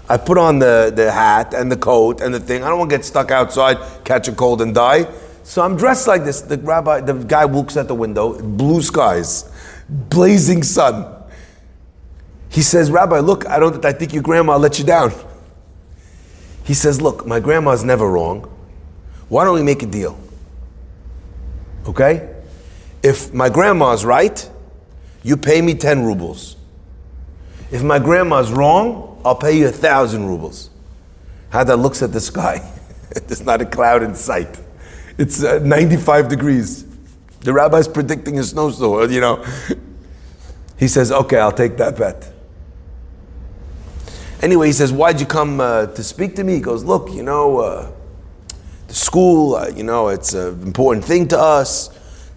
I 0.09 0.17
put 0.17 0.37
on 0.37 0.59
the, 0.59 0.93
the 0.95 1.13
hat 1.13 1.55
and 1.55 1.71
the 1.71 1.77
coat 1.77 2.21
and 2.21 2.35
the 2.35 2.41
thing. 2.41 2.63
I 2.63 2.69
don't 2.69 2.79
want 2.79 2.91
to 2.91 2.97
get 2.97 3.05
stuck 3.05 3.31
outside, 3.31 4.05
catch 4.05 4.29
a 4.29 4.33
cold, 4.33 4.61
and 4.61 4.75
die. 4.75 5.07
So 5.45 5.63
I'm 5.63 5.77
dressed 5.77 6.07
like 6.07 6.25
this. 6.25 6.41
The 6.41 6.59
rabbi, 6.59 7.01
the 7.01 7.15
guy 7.15 7.45
looks 7.45 7.77
at 7.77 7.89
the 7.89 7.95
window, 7.95 8.41
blue 8.41 8.83
skies, 8.83 9.51
blazing 9.89 10.63
sun. 10.63 11.23
He 12.49 12.61
says, 12.63 12.91
Rabbi, 12.91 13.21
look, 13.21 13.47
I 13.47 13.59
don't 13.59 13.83
I 13.85 13.93
think 13.93 14.13
your 14.13 14.23
grandma 14.23 14.57
let 14.57 14.79
you 14.79 14.85
down. 14.85 15.13
He 16.65 16.75
says, 16.75 17.01
Look, 17.01 17.27
my 17.27 17.41
grandma's 17.41 17.85
never 17.85 18.11
wrong. 18.11 18.49
Why 19.29 19.45
don't 19.45 19.55
we 19.55 19.63
make 19.63 19.83
a 19.83 19.87
deal? 19.87 20.19
Okay? 21.87 22.35
If 23.03 23.33
my 23.33 23.49
grandma's 23.49 24.05
right, 24.05 24.49
you 25.23 25.37
pay 25.37 25.63
me 25.63 25.75
10 25.75 26.05
rubles. 26.05 26.57
If 27.71 27.83
my 27.83 27.99
grandma's 27.99 28.53
wrong, 28.53 29.21
I'll 29.25 29.37
pay 29.37 29.59
you 29.59 29.69
a 29.69 29.73
thousand 29.73 30.27
rubles. 30.27 30.71
Hada 31.51 31.81
looks 31.81 32.03
at 32.03 32.13
the 32.13 32.21
sky. 32.21 32.71
There's 33.27 33.45
not 33.45 33.61
a 33.61 33.67
cloud 33.67 34.03
in 34.03 34.15
sight. 34.15 34.61
It's 35.19 35.43
uh, 35.43 35.61
95 35.63 36.29
degrees. 36.29 36.85
The 37.41 37.53
rabbi's 37.53 37.89
predicting 37.89 38.39
a 38.39 38.45
snowstorm, 38.45 39.11
you 39.11 39.21
know. 39.21 39.45
He 40.79 40.89
says, 40.89 41.13
okay, 41.13 41.39
I'll 41.39 41.53
take 41.53 41.77
that 41.77 41.97
bet. 41.97 42.32
Anyway, 44.43 44.67
he 44.67 44.73
says, 44.73 44.93
why'd 44.93 45.21
you 45.21 45.27
come 45.27 45.61
uh, 45.61 45.87
to 45.87 46.03
speak 46.03 46.35
to 46.35 46.43
me? 46.43 46.55
He 46.55 46.61
goes, 46.61 46.83
look, 46.83 47.11
you 47.13 47.23
know, 47.23 47.59
uh, 47.59 47.93
the 48.89 48.95
school, 48.95 49.55
uh, 49.55 49.69
you 49.69 49.85
know, 49.85 50.09
it's 50.09 50.35
an 50.35 50.61
important 50.63 51.05
thing 51.05 51.29
to 51.29 51.39
us. 51.39 51.89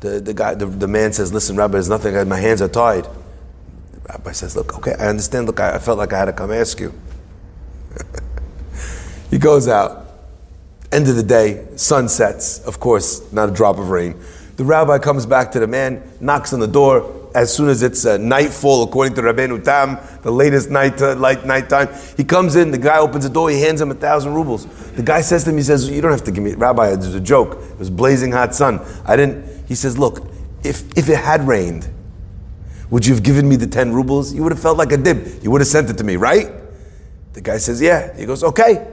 The, 0.01 0.19
the 0.19 0.33
guy, 0.33 0.53
the, 0.53 0.67
the 0.67 0.87
man 0.87 1.13
says, 1.13 1.33
listen, 1.33 1.55
Rabbi, 1.55 1.73
there's 1.73 1.89
nothing, 1.89 2.29
my 2.29 2.39
hands 2.39 2.61
are 2.61 2.67
tied. 2.67 3.05
The 3.05 3.99
rabbi 4.09 4.33
says, 4.33 4.55
look, 4.55 4.77
okay, 4.77 4.93
I 4.99 5.07
understand. 5.07 5.47
Look, 5.47 5.59
I, 5.59 5.75
I 5.75 5.79
felt 5.79 5.97
like 5.97 6.13
I 6.13 6.19
had 6.19 6.25
to 6.25 6.33
come 6.33 6.51
ask 6.51 6.79
you. 6.79 6.93
he 9.31 9.39
goes 9.39 9.67
out. 9.67 10.03
End 10.91 11.07
of 11.07 11.15
the 11.15 11.23
day, 11.23 11.67
sun 11.75 12.07
sets, 12.07 12.59
of 12.59 12.79
course, 12.79 13.33
not 13.33 13.49
a 13.49 13.51
drop 13.51 13.79
of 13.79 13.89
rain. 13.89 14.15
The 14.57 14.63
rabbi 14.63 14.99
comes 14.99 15.25
back 15.25 15.51
to 15.53 15.59
the 15.59 15.67
man, 15.67 16.03
knocks 16.21 16.53
on 16.53 16.59
the 16.59 16.67
door. 16.67 17.24
As 17.35 17.53
soon 17.53 17.69
as 17.69 17.83
it's 17.83 18.05
uh, 18.05 18.17
nightfall, 18.17 18.83
according 18.83 19.13
to 19.15 19.21
Rabbeinu 19.21 19.63
Tam, 19.63 19.99
the 20.23 20.31
latest 20.31 20.69
night 20.69 21.01
uh, 21.01 21.15
light 21.15 21.45
night 21.45 21.69
time, 21.69 21.89
he 22.15 22.23
comes 22.23 22.55
in. 22.55 22.71
The 22.71 22.77
guy 22.77 22.97
opens 22.97 23.25
the 23.25 23.29
door. 23.29 23.49
He 23.49 23.61
hands 23.61 23.81
him 23.81 23.91
a 23.91 23.95
thousand 23.95 24.33
rubles. 24.33 24.65
The 24.93 25.03
guy 25.03 25.21
says 25.21 25.43
to 25.43 25.49
him, 25.49 25.57
he 25.57 25.63
says, 25.63 25.89
"You 25.89 26.01
don't 26.01 26.11
have 26.11 26.23
to 26.23 26.31
give 26.31 26.43
me, 26.43 26.53
Rabbi. 26.53 26.93
It 26.93 26.97
was 26.97 27.13
a 27.13 27.19
joke. 27.19 27.61
It 27.71 27.77
was 27.77 27.89
blazing 27.89 28.31
hot 28.31 28.55
sun. 28.55 28.79
I 29.05 29.15
didn't." 29.17 29.67
He 29.67 29.75
says, 29.75 29.97
"Look, 29.97 30.25
if 30.63 30.97
if 30.97 31.09
it 31.09 31.17
had 31.17 31.45
rained, 31.45 31.89
would 32.89 33.05
you 33.05 33.13
have 33.13 33.23
given 33.23 33.47
me 33.47 33.55
the 33.55 33.67
10 33.67 33.93
rubles? 33.93 34.33
You 34.33 34.43
would 34.43 34.51
have 34.51 34.61
felt 34.61 34.77
like 34.77 34.91
a 34.91 34.97
dib. 34.97 35.43
You 35.43 35.51
would 35.51 35.61
have 35.61 35.67
sent 35.67 35.89
it 35.89 35.97
to 35.97 36.03
me, 36.03 36.15
right? 36.15 36.51
The 37.33 37.41
guy 37.41 37.57
says, 37.57 37.81
Yeah. 37.81 38.15
He 38.15 38.25
goes, 38.25 38.43
Okay. 38.43 38.87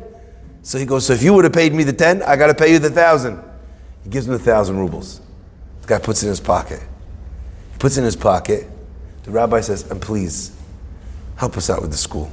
So 0.62 0.78
he 0.78 0.84
goes, 0.84 1.06
So 1.06 1.12
if 1.12 1.22
you 1.22 1.34
would 1.34 1.44
have 1.44 1.52
paid 1.52 1.74
me 1.74 1.84
the 1.84 1.92
10, 1.92 2.22
I 2.22 2.36
got 2.36 2.48
to 2.48 2.54
pay 2.54 2.72
you 2.72 2.78
the 2.78 2.88
1,000. 2.88 3.42
He 4.04 4.10
gives 4.10 4.26
him 4.26 4.32
the 4.32 4.38
1,000 4.38 4.76
rubles. 4.78 5.20
The 5.82 5.86
guy 5.88 5.98
puts 5.98 6.22
it 6.22 6.26
in 6.26 6.30
his 6.30 6.40
pocket. 6.40 6.80
Puts 7.82 7.96
in 7.96 8.04
his 8.04 8.14
pocket. 8.14 8.68
The 9.24 9.32
rabbi 9.32 9.60
says, 9.60 9.90
And 9.90 10.00
please, 10.00 10.56
help 11.34 11.56
us 11.56 11.68
out 11.68 11.82
with 11.82 11.90
the 11.90 11.96
school. 11.96 12.30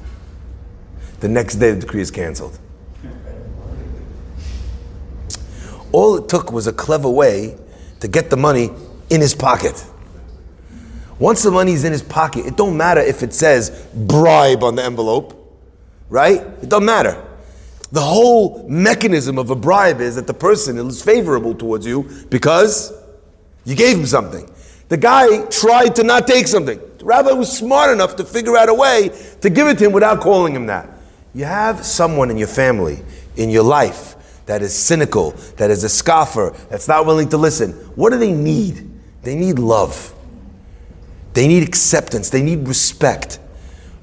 The 1.22 1.28
next 1.28 1.56
day, 1.56 1.72
the 1.72 1.80
decree 1.80 2.02
is 2.02 2.12
canceled. 2.12 2.60
All 5.92 6.18
it 6.18 6.30
took 6.30 6.52
was 6.52 6.68
a 6.68 6.72
clever 6.72 7.10
way 7.10 7.58
to 8.00 8.08
get 8.08 8.30
the 8.30 8.38
money 8.38 8.70
in 9.10 9.22
his 9.22 9.34
pocket. 9.34 9.84
Once 11.18 11.42
the 11.42 11.50
money's 11.50 11.84
in 11.84 11.94
his 11.94 12.04
pocket, 12.04 12.46
it 12.46 12.56
don't 12.56 12.78
matter 12.78 13.02
if 13.02 13.24
it 13.24 13.34
says 13.34 13.88
bribe 13.96 14.64
on 14.64 14.76
the 14.76 14.84
envelope, 14.84 15.34
right? 16.10 16.42
It 16.62 16.70
don't 16.70 16.86
matter. 16.86 17.26
The 17.92 18.02
whole 18.02 18.70
mechanism 18.70 19.40
of 19.40 19.50
a 19.50 19.56
bribe 19.56 20.00
is 20.00 20.16
that 20.16 20.28
the 20.28 20.34
person 20.36 20.78
is 20.78 21.02
favorable 21.02 21.56
towards 21.56 21.88
you 21.88 22.08
because 22.30 22.94
you 23.66 23.74
gave 23.74 23.98
him 23.98 24.06
something. 24.06 24.48
The 24.90 24.98
guy 24.98 25.46
tried 25.46 25.96
to 25.96 26.04
not 26.04 26.28
take 26.28 26.48
something. 26.48 26.80
The 26.98 27.06
rabbi 27.06 27.32
was 27.32 27.56
smart 27.56 27.92
enough 27.92 28.16
to 28.18 28.26
figure 28.26 28.58
out 28.58 28.70
a 28.70 28.74
way 28.74 29.10
to 29.42 29.50
give 29.50 29.68
it 29.68 29.78
to 29.78 29.86
him 29.86 29.92
without 29.94 30.20
calling 30.20 30.54
him 30.54 30.66
that. 30.66 30.90
You 31.34 31.46
have 31.46 31.86
someone 31.86 32.30
in 32.32 32.38
your 32.38 32.48
family, 32.48 33.02
in 33.38 33.50
your 33.50 33.64
life, 33.64 34.16
that 34.48 34.64
is 34.64 34.74
cynical, 34.74 35.32
that 35.58 35.70
is 35.70 35.84
a 35.84 35.90
scoffer, 35.90 36.56
that's 36.70 36.88
not 36.88 37.06
willing 37.06 37.30
to 37.30 37.38
listen. 37.38 37.74
What 37.96 38.10
do 38.10 38.18
they 38.18 38.34
need? 38.34 38.90
They 39.22 39.36
need 39.36 39.60
love. 39.60 40.14
They 41.34 41.48
need 41.48 41.62
acceptance. 41.62 42.32
They 42.32 42.42
need 42.42 42.68
respect. 42.68 43.40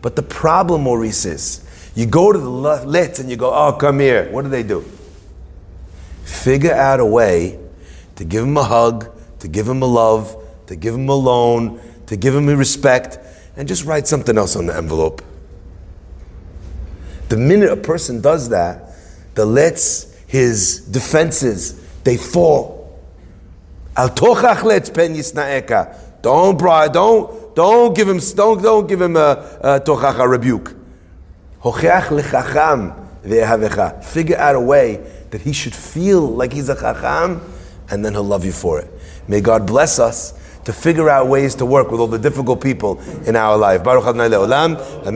But 0.03 0.14
the 0.14 0.22
problem, 0.22 0.83
Maurice, 0.83 1.25
is 1.25 1.90
you 1.96 2.07
go 2.07 2.33
to 2.33 2.38
the 2.38 2.49
lit 2.49 3.18
and 3.18 3.29
you 3.29 3.37
go, 3.37 3.53
oh, 3.53 3.72
come 3.72 3.99
here. 3.99 4.31
What 4.31 4.42
do 4.42 4.49
they 4.49 4.62
do? 4.62 4.83
Figure 6.22 6.72
out 6.72 7.01
a 7.01 7.05
way 7.05 7.59
to 8.14 8.25
give 8.25 8.44
him 8.44 8.57
a 8.57 8.62
hug, 8.62 9.11
to 9.40 9.49
give 9.49 9.68
him 9.68 9.83
a 9.83 9.87
love, 9.87 10.37
to 10.66 10.76
give 10.76 10.94
him 10.94 11.09
a 11.09 11.14
loan, 11.14 11.81
to 12.07 12.16
give 12.16 12.35
him 12.35 12.46
respect, 12.46 13.18
and 13.57 13.66
just 13.66 13.85
write 13.85 14.07
something 14.07 14.37
else 14.37 14.57
on 14.57 14.66
the 14.66 14.76
envelope. 14.76 15.22
The 17.29 17.37
minute 17.37 17.70
a 17.70 17.76
person 17.76 18.20
does 18.20 18.50
that, 18.50 18.92
the 19.35 19.44
letz 19.44 20.14
his 20.26 20.81
defenses, 20.81 21.81
they 22.05 22.16
fall. 22.16 23.00
Al 23.96 24.11
pen 24.11 25.14
yisnaeka. 25.14 26.22
Don't 26.22 26.59
bribe, 26.59 26.92
don't, 26.92 27.55
don't 27.55 27.94
give 27.94 28.09
him, 28.09 28.18
don't, 28.35 28.62
don't 28.62 28.88
give 28.88 29.00
him 29.00 29.16
a, 29.16 29.59
a 29.61 29.81
tochach, 29.81 30.29
rebuke. 30.29 30.74
Figure 34.05 34.37
out 34.37 34.55
a 34.55 34.61
way 34.61 34.96
that 35.31 35.40
he 35.40 35.52
should 35.52 35.74
feel 35.74 36.20
like 36.20 36.52
he's 36.52 36.68
a 36.68 36.74
chacham, 36.74 37.40
and 37.90 38.05
then 38.05 38.12
he'll 38.12 38.22
love 38.24 38.44
you 38.44 38.52
for 38.52 38.81
it. 38.81 38.90
May 39.29 39.40
God 39.40 39.66
bless 39.66 39.98
us 39.98 40.35
to 40.66 40.72
figure 40.72 41.09
out 41.09 41.29
ways 41.29 41.55
to 41.55 41.64
work 41.64 41.92
with 41.92 42.00
all 42.00 42.09
the 42.09 42.18
difficult 42.18 42.61
people 42.61 43.00
in 43.26 43.37
our 43.37 43.57
life. 43.57 43.85
Baruch 43.85 44.05
Adonai 44.05 44.29
Le'olam. 44.29 45.07